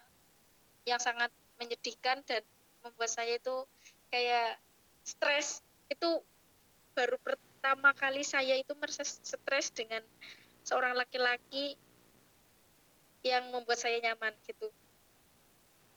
yang 0.84 1.00
sangat 1.00 1.32
menyedihkan 1.60 2.20
dan 2.28 2.44
membuat 2.84 3.08
saya 3.12 3.40
itu 3.40 3.64
kayak 4.12 4.60
stres. 5.04 5.64
Itu 5.88 6.20
baru 6.92 7.16
pertama 7.20 7.47
pertama 7.58 7.90
kali 7.90 8.22
saya 8.22 8.54
itu 8.54 8.70
merasa 8.78 9.02
stres 9.02 9.74
dengan 9.74 9.98
seorang 10.62 10.94
laki-laki 10.94 11.74
yang 13.26 13.50
membuat 13.50 13.82
saya 13.82 13.98
nyaman 13.98 14.30
gitu. 14.46 14.70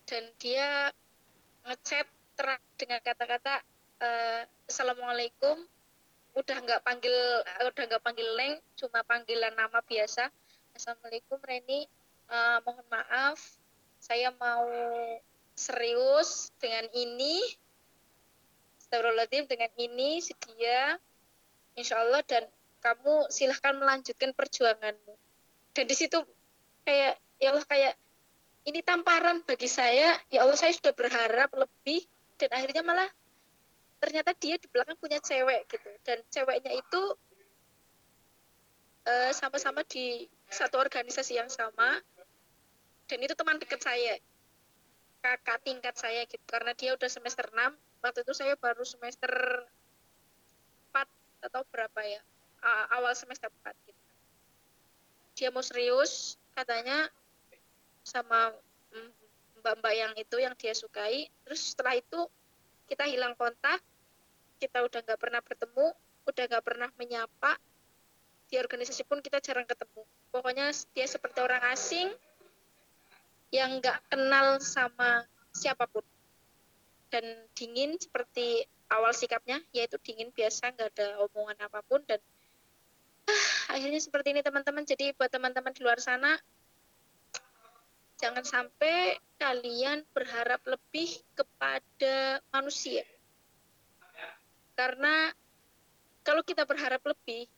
Dan 0.10 0.26
dia 0.41 0.89
ngechat 1.62 2.10
terang 2.34 2.58
dengan 2.82 2.97
kata-kata 3.06 3.62
uh, 4.02 4.41
assalamualaikum 4.65 5.62
udah 6.34 6.58
nggak 6.65 6.82
panggil 6.82 7.13
udah 7.62 7.84
nggak 7.93 8.02
panggil 8.02 8.26
leng 8.34 8.58
cuma 8.74 9.06
panggilan 9.06 9.54
nama 9.54 9.86
biasa. 9.86 10.34
Assalamualaikum 10.74 11.38
Reni. 11.45 11.86
Uh, 12.26 12.58
mohon 12.65 12.82
maaf 12.89 13.38
saya 14.02 14.34
mau 14.34 14.65
serius 15.54 16.50
dengan 16.58 16.89
ini. 16.97 17.38
Astagfirullahaladzim 18.82 19.45
dengan 19.45 19.69
ini 19.78 20.26
sedia 20.26 20.97
insya 21.82 22.00
Allah 22.00 22.22
dan 22.30 22.46
kamu 22.82 23.30
silahkan 23.34 23.74
melanjutkan 23.78 24.34
perjuanganmu. 24.38 25.13
Dan 25.74 25.86
di 25.86 25.96
situ 25.98 26.17
kayak 26.86 27.17
ya 27.38 27.48
Allah 27.54 27.65
kayak 27.65 27.94
ini 28.70 28.80
tamparan 28.86 29.41
bagi 29.46 29.70
saya. 29.70 30.17
Ya 30.30 30.46
Allah 30.46 30.58
saya 30.58 30.74
sudah 30.74 30.94
berharap 30.94 31.50
lebih 31.58 32.06
dan 32.38 32.50
akhirnya 32.54 32.82
malah 32.86 33.10
ternyata 34.02 34.34
dia 34.38 34.58
di 34.58 34.67
belakang 34.70 34.98
punya 34.98 35.17
cewek 35.22 35.70
gitu. 35.70 35.89
Dan 36.06 36.22
ceweknya 36.30 36.74
itu 36.74 37.02
eh, 39.10 39.32
sama-sama 39.34 39.86
di 39.86 40.26
satu 40.50 40.78
organisasi 40.82 41.38
yang 41.38 41.50
sama 41.50 42.02
dan 43.10 43.17
itu 43.22 43.34
teman 43.34 43.58
dekat 43.62 43.82
saya 43.82 44.22
kakak 45.22 45.62
tingkat 45.62 45.96
saya 45.96 46.26
gitu. 46.26 46.41
Karena 46.50 46.74
dia 46.74 46.98
udah 46.98 47.10
semester 47.10 47.46
6 47.54 47.78
waktu 48.02 48.26
itu 48.26 48.34
saya 48.34 48.58
baru 48.58 48.82
semester 48.82 49.30
4 49.62 49.81
atau 51.42 51.66
berapa 51.74 52.02
ya. 52.06 52.22
Awal 52.94 53.18
semester 53.18 53.50
4 53.66 53.74
gitu. 53.90 54.04
Dia 55.34 55.50
mau 55.50 55.66
serius 55.66 56.38
katanya 56.54 57.10
sama 58.06 58.54
mbak-mbak 59.58 59.94
yang 59.98 60.14
itu 60.18 60.38
yang 60.38 60.54
dia 60.54 60.78
sukai. 60.78 61.26
Terus 61.46 61.74
setelah 61.74 61.98
itu 61.98 62.30
kita 62.86 63.10
hilang 63.10 63.34
kontak. 63.34 63.82
Kita 64.62 64.86
udah 64.86 65.02
nggak 65.02 65.20
pernah 65.20 65.42
bertemu 65.42 65.88
udah 66.30 66.44
nggak 66.46 66.66
pernah 66.66 66.90
menyapa. 67.02 67.58
Di 68.46 68.62
organisasi 68.62 69.10
pun 69.10 69.26
kita 69.26 69.42
jarang 69.42 69.66
ketemu. 69.66 70.06
Pokoknya 70.30 70.70
dia 70.94 71.08
seperti 71.10 71.42
orang 71.42 71.66
asing 71.74 72.14
yang 73.50 73.82
nggak 73.82 73.98
kenal 74.06 74.62
sama 74.62 75.26
siapa 75.50 75.90
pun. 75.90 76.06
Dan 77.10 77.26
dingin 77.58 77.98
seperti 77.98 78.70
awal 78.92 79.16
sikapnya 79.16 79.64
yaitu 79.72 79.96
dingin 80.04 80.30
biasa 80.36 80.76
nggak 80.76 80.92
ada 80.96 81.08
omongan 81.26 81.58
apa 81.64 81.80
pun 81.88 82.04
dan 82.04 82.20
ah, 83.26 83.76
akhirnya 83.76 84.04
seperti 84.04 84.36
ini 84.36 84.42
teman-teman 84.44 84.84
jadi 84.84 85.16
buat 85.16 85.32
teman-teman 85.32 85.72
di 85.72 85.82
luar 85.82 85.98
sana 85.98 86.36
jangan 88.22 88.46
sampai 88.46 89.18
kalian 89.42 90.06
berharap 90.14 90.62
lebih 90.70 91.10
kepada 91.34 92.38
manusia. 92.54 93.02
Karena 94.78 95.34
kalau 96.22 96.46
kita 96.46 96.70
berharap 96.70 97.02
lebih, 97.02 97.50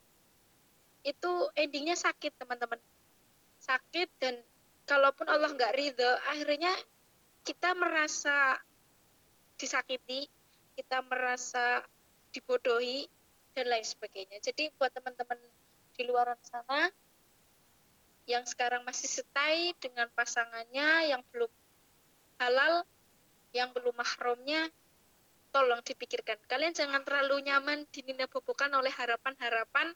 itu 1.04 1.32
endingnya 1.60 2.00
sakit 2.00 2.32
teman-teman. 2.40 2.80
Sakit 3.60 4.08
dan 4.24 4.40
kalaupun 4.88 5.28
Allah 5.28 5.52
nggak 5.52 5.76
ridho, 5.76 6.12
akhirnya 6.32 6.72
kita 7.44 7.76
merasa 7.76 8.56
disakiti, 9.60 10.32
kita 10.74 11.06
merasa 11.06 11.86
dibodohi, 12.34 13.06
dan 13.54 13.70
lain 13.70 13.86
sebagainya. 13.86 14.42
Jadi 14.42 14.74
buat 14.76 14.90
teman-teman 14.92 15.38
di 15.94 16.04
luar 16.10 16.34
sana, 16.42 16.90
yang 18.26 18.44
sekarang 18.50 18.82
masih 18.82 19.22
setai 19.22 19.78
dengan 19.78 20.10
pasangannya 20.18 21.14
yang 21.14 21.22
belum 21.30 21.52
halal, 22.42 22.82
yang 23.54 23.70
belum 23.72 23.94
mahramnya, 23.94 24.74
tolong 25.54 25.86
dipikirkan. 25.86 26.40
Kalian 26.50 26.74
jangan 26.74 27.06
terlalu 27.06 27.46
nyaman 27.46 27.86
dinina 27.94 28.26
bobokan 28.26 28.74
oleh 28.74 28.90
harapan-harapan 28.90 29.94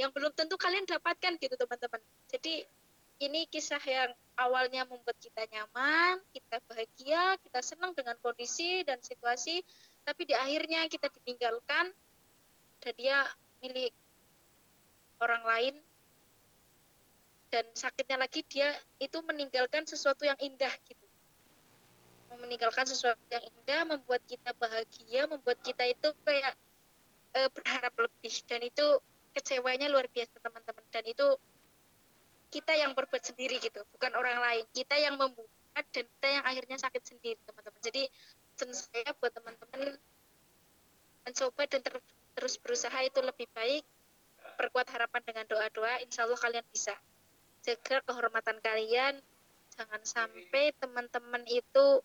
yang 0.00 0.10
belum 0.10 0.32
tentu 0.32 0.56
kalian 0.56 0.88
dapatkan 0.88 1.36
gitu 1.36 1.54
teman-teman. 1.60 2.00
Jadi 2.32 2.64
ini 3.22 3.46
kisah 3.46 3.82
yang 3.84 4.10
awalnya 4.34 4.82
membuat 4.88 5.14
kita 5.22 5.46
nyaman, 5.52 6.18
kita 6.34 6.58
bahagia, 6.66 7.38
kita 7.46 7.60
senang 7.62 7.94
dengan 7.94 8.18
kondisi 8.18 8.82
dan 8.82 8.98
situasi, 8.98 9.62
tapi 10.04 10.28
di 10.28 10.34
akhirnya 10.36 10.84
kita 10.86 11.08
ditinggalkan 11.08 11.90
dan 12.84 12.94
dia 13.00 13.24
milik 13.64 13.92
orang 15.24 15.42
lain. 15.44 15.74
Dan 17.48 17.64
sakitnya 17.72 18.18
lagi 18.18 18.42
dia 18.50 18.74
itu 19.00 19.16
meninggalkan 19.24 19.86
sesuatu 19.88 20.26
yang 20.28 20.36
indah 20.42 20.70
gitu. 20.84 21.06
Meninggalkan 22.34 22.84
sesuatu 22.84 23.22
yang 23.30 23.46
indah 23.46 23.94
membuat 23.94 24.20
kita 24.26 24.50
bahagia 24.58 25.30
membuat 25.30 25.62
kita 25.62 25.86
itu 25.86 26.10
kayak 26.26 26.52
e, 27.30 27.40
berharap 27.54 27.94
lebih. 27.94 28.34
Dan 28.50 28.60
itu 28.66 28.86
kecewanya 29.32 29.86
luar 29.86 30.10
biasa 30.10 30.34
teman-teman. 30.42 30.84
Dan 30.90 31.04
itu 31.06 31.26
kita 32.50 32.74
yang 32.74 32.92
berbuat 32.92 33.22
sendiri 33.22 33.62
gitu 33.62 33.86
bukan 33.94 34.12
orang 34.18 34.42
lain. 34.42 34.64
Kita 34.74 34.98
yang 34.98 35.14
membuat 35.14 35.48
dan 35.74 36.06
kita 36.06 36.28
yang 36.30 36.44
akhirnya 36.46 36.76
sakit 36.78 37.02
sendiri 37.06 37.38
teman-teman. 37.46 37.80
Jadi 37.86 38.02
saya 38.72 39.10
buat 39.20 39.34
teman-teman 39.34 39.98
mencoba 41.24 41.62
dan 41.68 41.80
ter 41.80 41.96
terus 42.34 42.54
berusaha 42.60 42.98
itu 43.02 43.20
lebih 43.24 43.48
baik. 43.56 43.84
Perkuat 44.54 44.86
harapan 44.92 45.22
dengan 45.26 45.44
doa-doa 45.50 45.98
insya 46.04 46.28
Allah 46.28 46.38
kalian 46.38 46.66
bisa 46.70 46.94
jaga 47.64 48.04
kehormatan 48.06 48.60
kalian. 48.60 49.18
Jangan 49.74 50.02
sampai 50.06 50.70
teman-teman 50.78 51.42
itu 51.50 52.04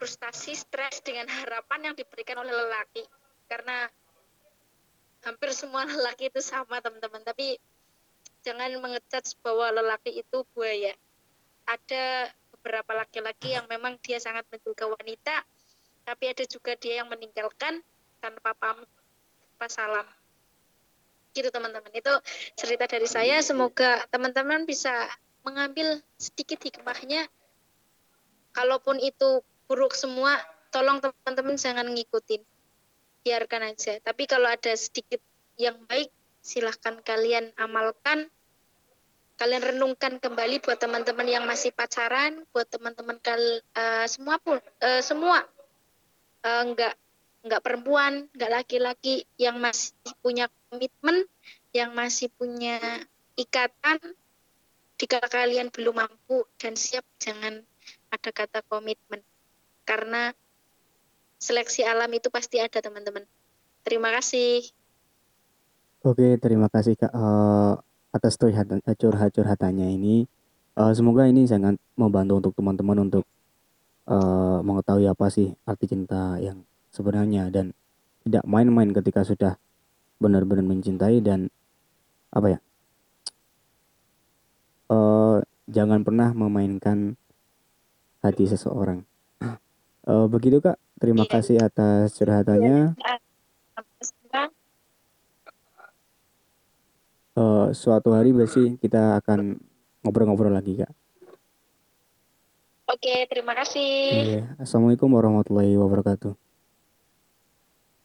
frustasi 0.00 0.58
stres 0.58 0.98
dengan 1.06 1.30
harapan 1.30 1.92
yang 1.92 1.94
diberikan 1.94 2.42
oleh 2.42 2.50
lelaki. 2.50 3.06
Karena 3.46 3.86
hampir 5.22 5.54
semua 5.54 5.86
lelaki 5.94 6.32
itu 6.32 6.42
sama 6.42 6.82
teman-teman. 6.82 7.22
Tapi 7.22 7.60
jangan 8.42 8.74
mengecat 8.82 9.38
bahwa 9.44 9.70
lelaki 9.70 10.18
itu 10.18 10.42
buaya. 10.56 10.96
Ada 11.62 12.34
beberapa 12.58 13.06
laki-laki 13.06 13.54
yang 13.54 13.70
memang 13.70 13.98
dia 14.02 14.18
sangat 14.18 14.42
menjaga 14.50 14.90
wanita 14.90 15.46
tapi 16.02 16.30
ada 16.30 16.44
juga 16.46 16.74
dia 16.78 17.02
yang 17.02 17.08
meninggalkan 17.10 17.82
tanpa 18.22 18.54
pamit 18.58 18.90
pas 19.58 19.70
salam. 19.70 20.06
Gitu 21.34 21.48
teman-teman. 21.48 21.90
Itu 21.94 22.12
cerita 22.58 22.84
dari 22.90 23.06
saya. 23.06 23.38
Semoga 23.40 24.04
teman-teman 24.10 24.66
bisa 24.66 24.90
mengambil 25.46 26.02
sedikit 26.18 26.62
hikmahnya. 26.62 27.26
Kalaupun 28.52 29.00
itu 29.00 29.40
buruk 29.70 29.96
semua 29.96 30.36
tolong 30.74 30.98
teman-teman 31.00 31.56
jangan 31.56 31.88
ngikutin. 31.88 32.42
Biarkan 33.22 33.70
aja. 33.70 34.02
Tapi 34.02 34.26
kalau 34.26 34.50
ada 34.50 34.74
sedikit 34.74 35.22
yang 35.56 35.78
baik 35.86 36.10
silahkan 36.42 36.98
kalian 37.00 37.54
amalkan. 37.54 38.26
Kalian 39.40 39.74
renungkan 39.74 40.22
kembali 40.22 40.62
buat 40.62 40.78
teman-teman 40.78 41.26
yang 41.26 41.42
masih 41.48 41.74
pacaran 41.74 42.46
buat 42.54 42.68
teman-teman 42.68 43.18
kal 43.18 43.40
uh, 43.74 44.06
semua 44.06 44.38
pun 44.38 44.60
uh, 44.60 45.02
semua 45.02 45.42
uh, 46.42 46.62
nggak 47.42 47.62
perempuan, 47.62 48.30
nggak 48.34 48.50
laki-laki 48.50 49.26
yang 49.34 49.58
masih 49.58 49.94
punya 50.22 50.46
komitmen, 50.70 51.26
yang 51.74 51.90
masih 51.90 52.30
punya 52.38 52.78
ikatan, 53.34 53.98
jika 55.02 55.18
kalian 55.26 55.74
belum 55.74 55.98
mampu 55.98 56.46
dan 56.62 56.78
siap, 56.78 57.02
jangan 57.18 57.66
ada 58.14 58.30
kata 58.30 58.62
komitmen. 58.70 59.18
Karena 59.82 60.30
seleksi 61.42 61.82
alam 61.82 62.06
itu 62.14 62.30
pasti 62.30 62.62
ada, 62.62 62.78
teman-teman. 62.78 63.26
Terima 63.82 64.14
kasih. 64.14 64.62
Oke, 66.06 66.38
terima 66.38 66.70
kasih 66.70 66.94
Kak 66.94 67.10
uh, 67.10 67.74
atas 68.14 68.38
curhat-curhatannya 68.38 69.90
ini. 69.98 70.30
Uh, 70.78 70.94
semoga 70.94 71.26
ini 71.26 71.50
sangat 71.50 71.74
membantu 71.98 72.38
untuk 72.38 72.52
teman-teman 72.54 73.10
untuk 73.10 73.26
uh, 74.08 74.58
mengetahui 74.64 75.06
apa 75.06 75.26
sih 75.30 75.54
arti 75.66 75.86
cinta 75.90 76.38
yang 76.42 76.66
sebenarnya 76.90 77.50
dan 77.52 77.76
tidak 78.22 78.44
main-main 78.46 78.90
ketika 78.94 79.26
sudah 79.26 79.58
benar-benar 80.22 80.62
mencintai 80.62 81.18
dan 81.22 81.50
apa 82.32 82.58
ya? 82.58 82.60
Uh, 84.92 85.42
jangan 85.66 86.04
pernah 86.04 86.30
memainkan 86.36 87.18
hati 88.22 88.46
seseorang. 88.46 89.02
Uh, 90.06 90.26
begitu 90.32 90.62
kak. 90.62 90.78
Terima 91.02 91.26
iya. 91.26 91.32
kasih 91.34 91.56
atas 91.58 92.14
curhatannya. 92.14 92.94
Uh, 97.32 97.72
suatu 97.72 98.12
hari 98.12 98.30
berarti 98.30 98.76
kita 98.76 99.18
akan 99.24 99.56
ngobrol-ngobrol 100.04 100.52
lagi 100.52 100.84
kak 100.84 100.92
Oke, 102.92 103.24
terima 103.24 103.56
kasih. 103.56 103.88
Iya. 104.20 104.44
Assalamualaikum 104.60 105.08
warahmatullahi 105.08 105.80
wabarakatuh. 105.80 106.36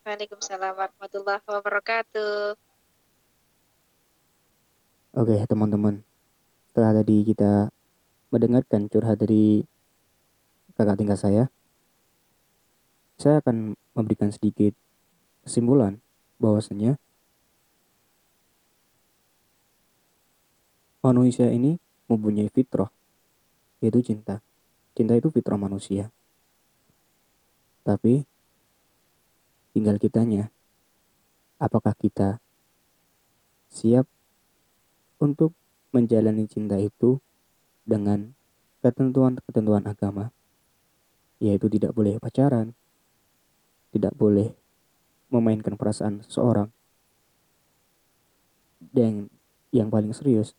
Waalaikumsalam 0.08 0.80
warahmatullahi 0.80 1.43
wabarakatuh. 1.43 2.56
Oke, 5.12 5.36
teman-teman. 5.43 6.08
Setelah 6.71 7.04
tadi 7.04 7.28
kita 7.28 7.67
mendengarkan 8.32 8.88
curhat 8.88 9.19
dari 9.19 9.67
kakak 10.80 11.04
tingkat 11.04 11.19
saya, 11.19 11.43
saya 13.19 13.43
akan 13.43 13.76
memberikan 13.91 14.32
sedikit 14.32 14.71
kesimpulan 15.43 16.00
bahwasanya 16.39 16.95
manusia 21.04 21.52
ini 21.52 21.76
mempunyai 22.08 22.47
fitrah, 22.47 22.88
yaitu 23.84 24.00
cinta. 24.00 24.39
Cinta 24.97 25.13
itu 25.13 25.29
fitrah 25.29 25.62
manusia. 25.62 26.10
Tapi 27.86 28.25
tinggal 29.77 30.01
kitanya, 30.01 30.49
apakah 31.62 31.93
kita 31.93 32.41
siap 33.69 34.10
untuk 35.21 35.53
menjalani 35.93 36.49
cinta 36.49 36.81
itu 36.81 37.21
dengan 37.86 38.33
ketentuan-ketentuan 38.81 39.86
agama, 39.86 40.33
yaitu 41.38 41.69
tidak 41.69 41.93
boleh 41.93 42.17
pacaran, 42.17 42.73
tidak 43.93 44.17
boleh 44.17 44.57
memainkan 45.29 45.77
perasaan 45.77 46.25
seseorang, 46.25 46.73
dan 48.81 49.29
yang 49.69 49.93
paling 49.93 50.10
serius, 50.17 50.57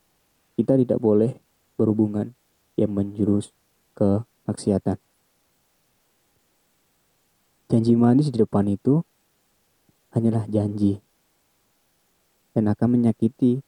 kita 0.55 0.79
tidak 0.79 1.03
boleh 1.03 1.35
berhubungan 1.75 2.31
yang 2.79 2.95
menjurus 2.95 3.51
ke 3.99 4.23
maksiatan. 4.47 4.95
Janji 7.67 7.99
manis 7.99 8.31
di 8.31 8.39
depan 8.39 8.63
itu 8.71 9.03
hanyalah 10.15 10.47
janji 10.47 11.03
dan 12.55 12.71
akan 12.71 12.95
menyakiti 12.95 13.59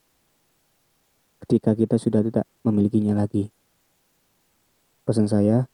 ketika 1.44 1.76
kita 1.76 2.00
sudah 2.00 2.24
tidak 2.24 2.48
memilikinya 2.64 3.12
lagi. 3.12 3.52
Pesan 5.04 5.28
saya, 5.28 5.68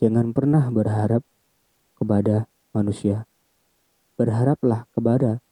jangan 0.00 0.32
pernah 0.32 0.64
berharap 0.72 1.20
kepada 2.00 2.48
manusia. 2.72 3.28
Berharaplah 4.16 4.88
kepada 4.96 5.44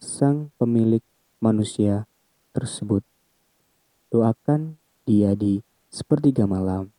sang 0.00 0.50
pemilik 0.56 1.04
manusia 1.38 2.08
tersebut. 2.56 3.04
Doakan 4.10 4.80
dia 5.04 5.36
di 5.36 5.62
sepertiga 5.92 6.48
malam. 6.48 6.95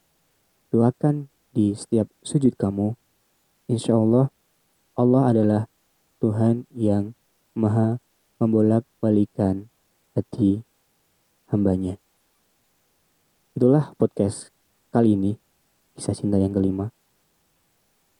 Doakan 0.67 1.31
di 1.55 1.71
setiap 1.71 2.11
sujud 2.19 2.59
kamu. 2.59 2.99
Insya 3.71 3.95
Allah, 3.95 4.27
Allah 4.99 5.23
adalah 5.31 5.61
Tuhan 6.19 6.67
yang 6.75 7.15
maha 7.55 8.03
membolak-balikan 8.37 9.71
hati 10.11 10.67
hambanya. 11.47 11.95
Itulah 13.55 13.95
podcast 13.95 14.51
kali 14.91 15.15
ini, 15.15 15.31
kisah 15.95 16.13
cinta 16.13 16.35
yang 16.35 16.51
kelima. 16.51 16.91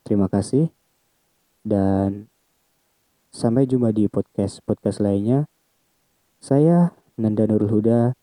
Terima 0.07 0.31
kasih 0.31 0.71
dan 1.67 2.31
sampai 3.27 3.67
jumpa 3.67 3.91
di 3.91 4.07
podcast-podcast 4.07 5.03
lainnya. 5.03 5.51
Saya 6.39 6.95
Nanda 7.19 7.43
Nurul 7.43 7.81
Huda 7.81 8.15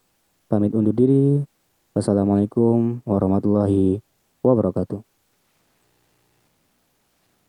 pamit 0.49 0.73
undur 0.73 0.97
diri. 0.97 1.45
Wassalamualaikum 1.93 3.05
warahmatullahi 3.07 4.03
wabarakatuh. 4.44 5.13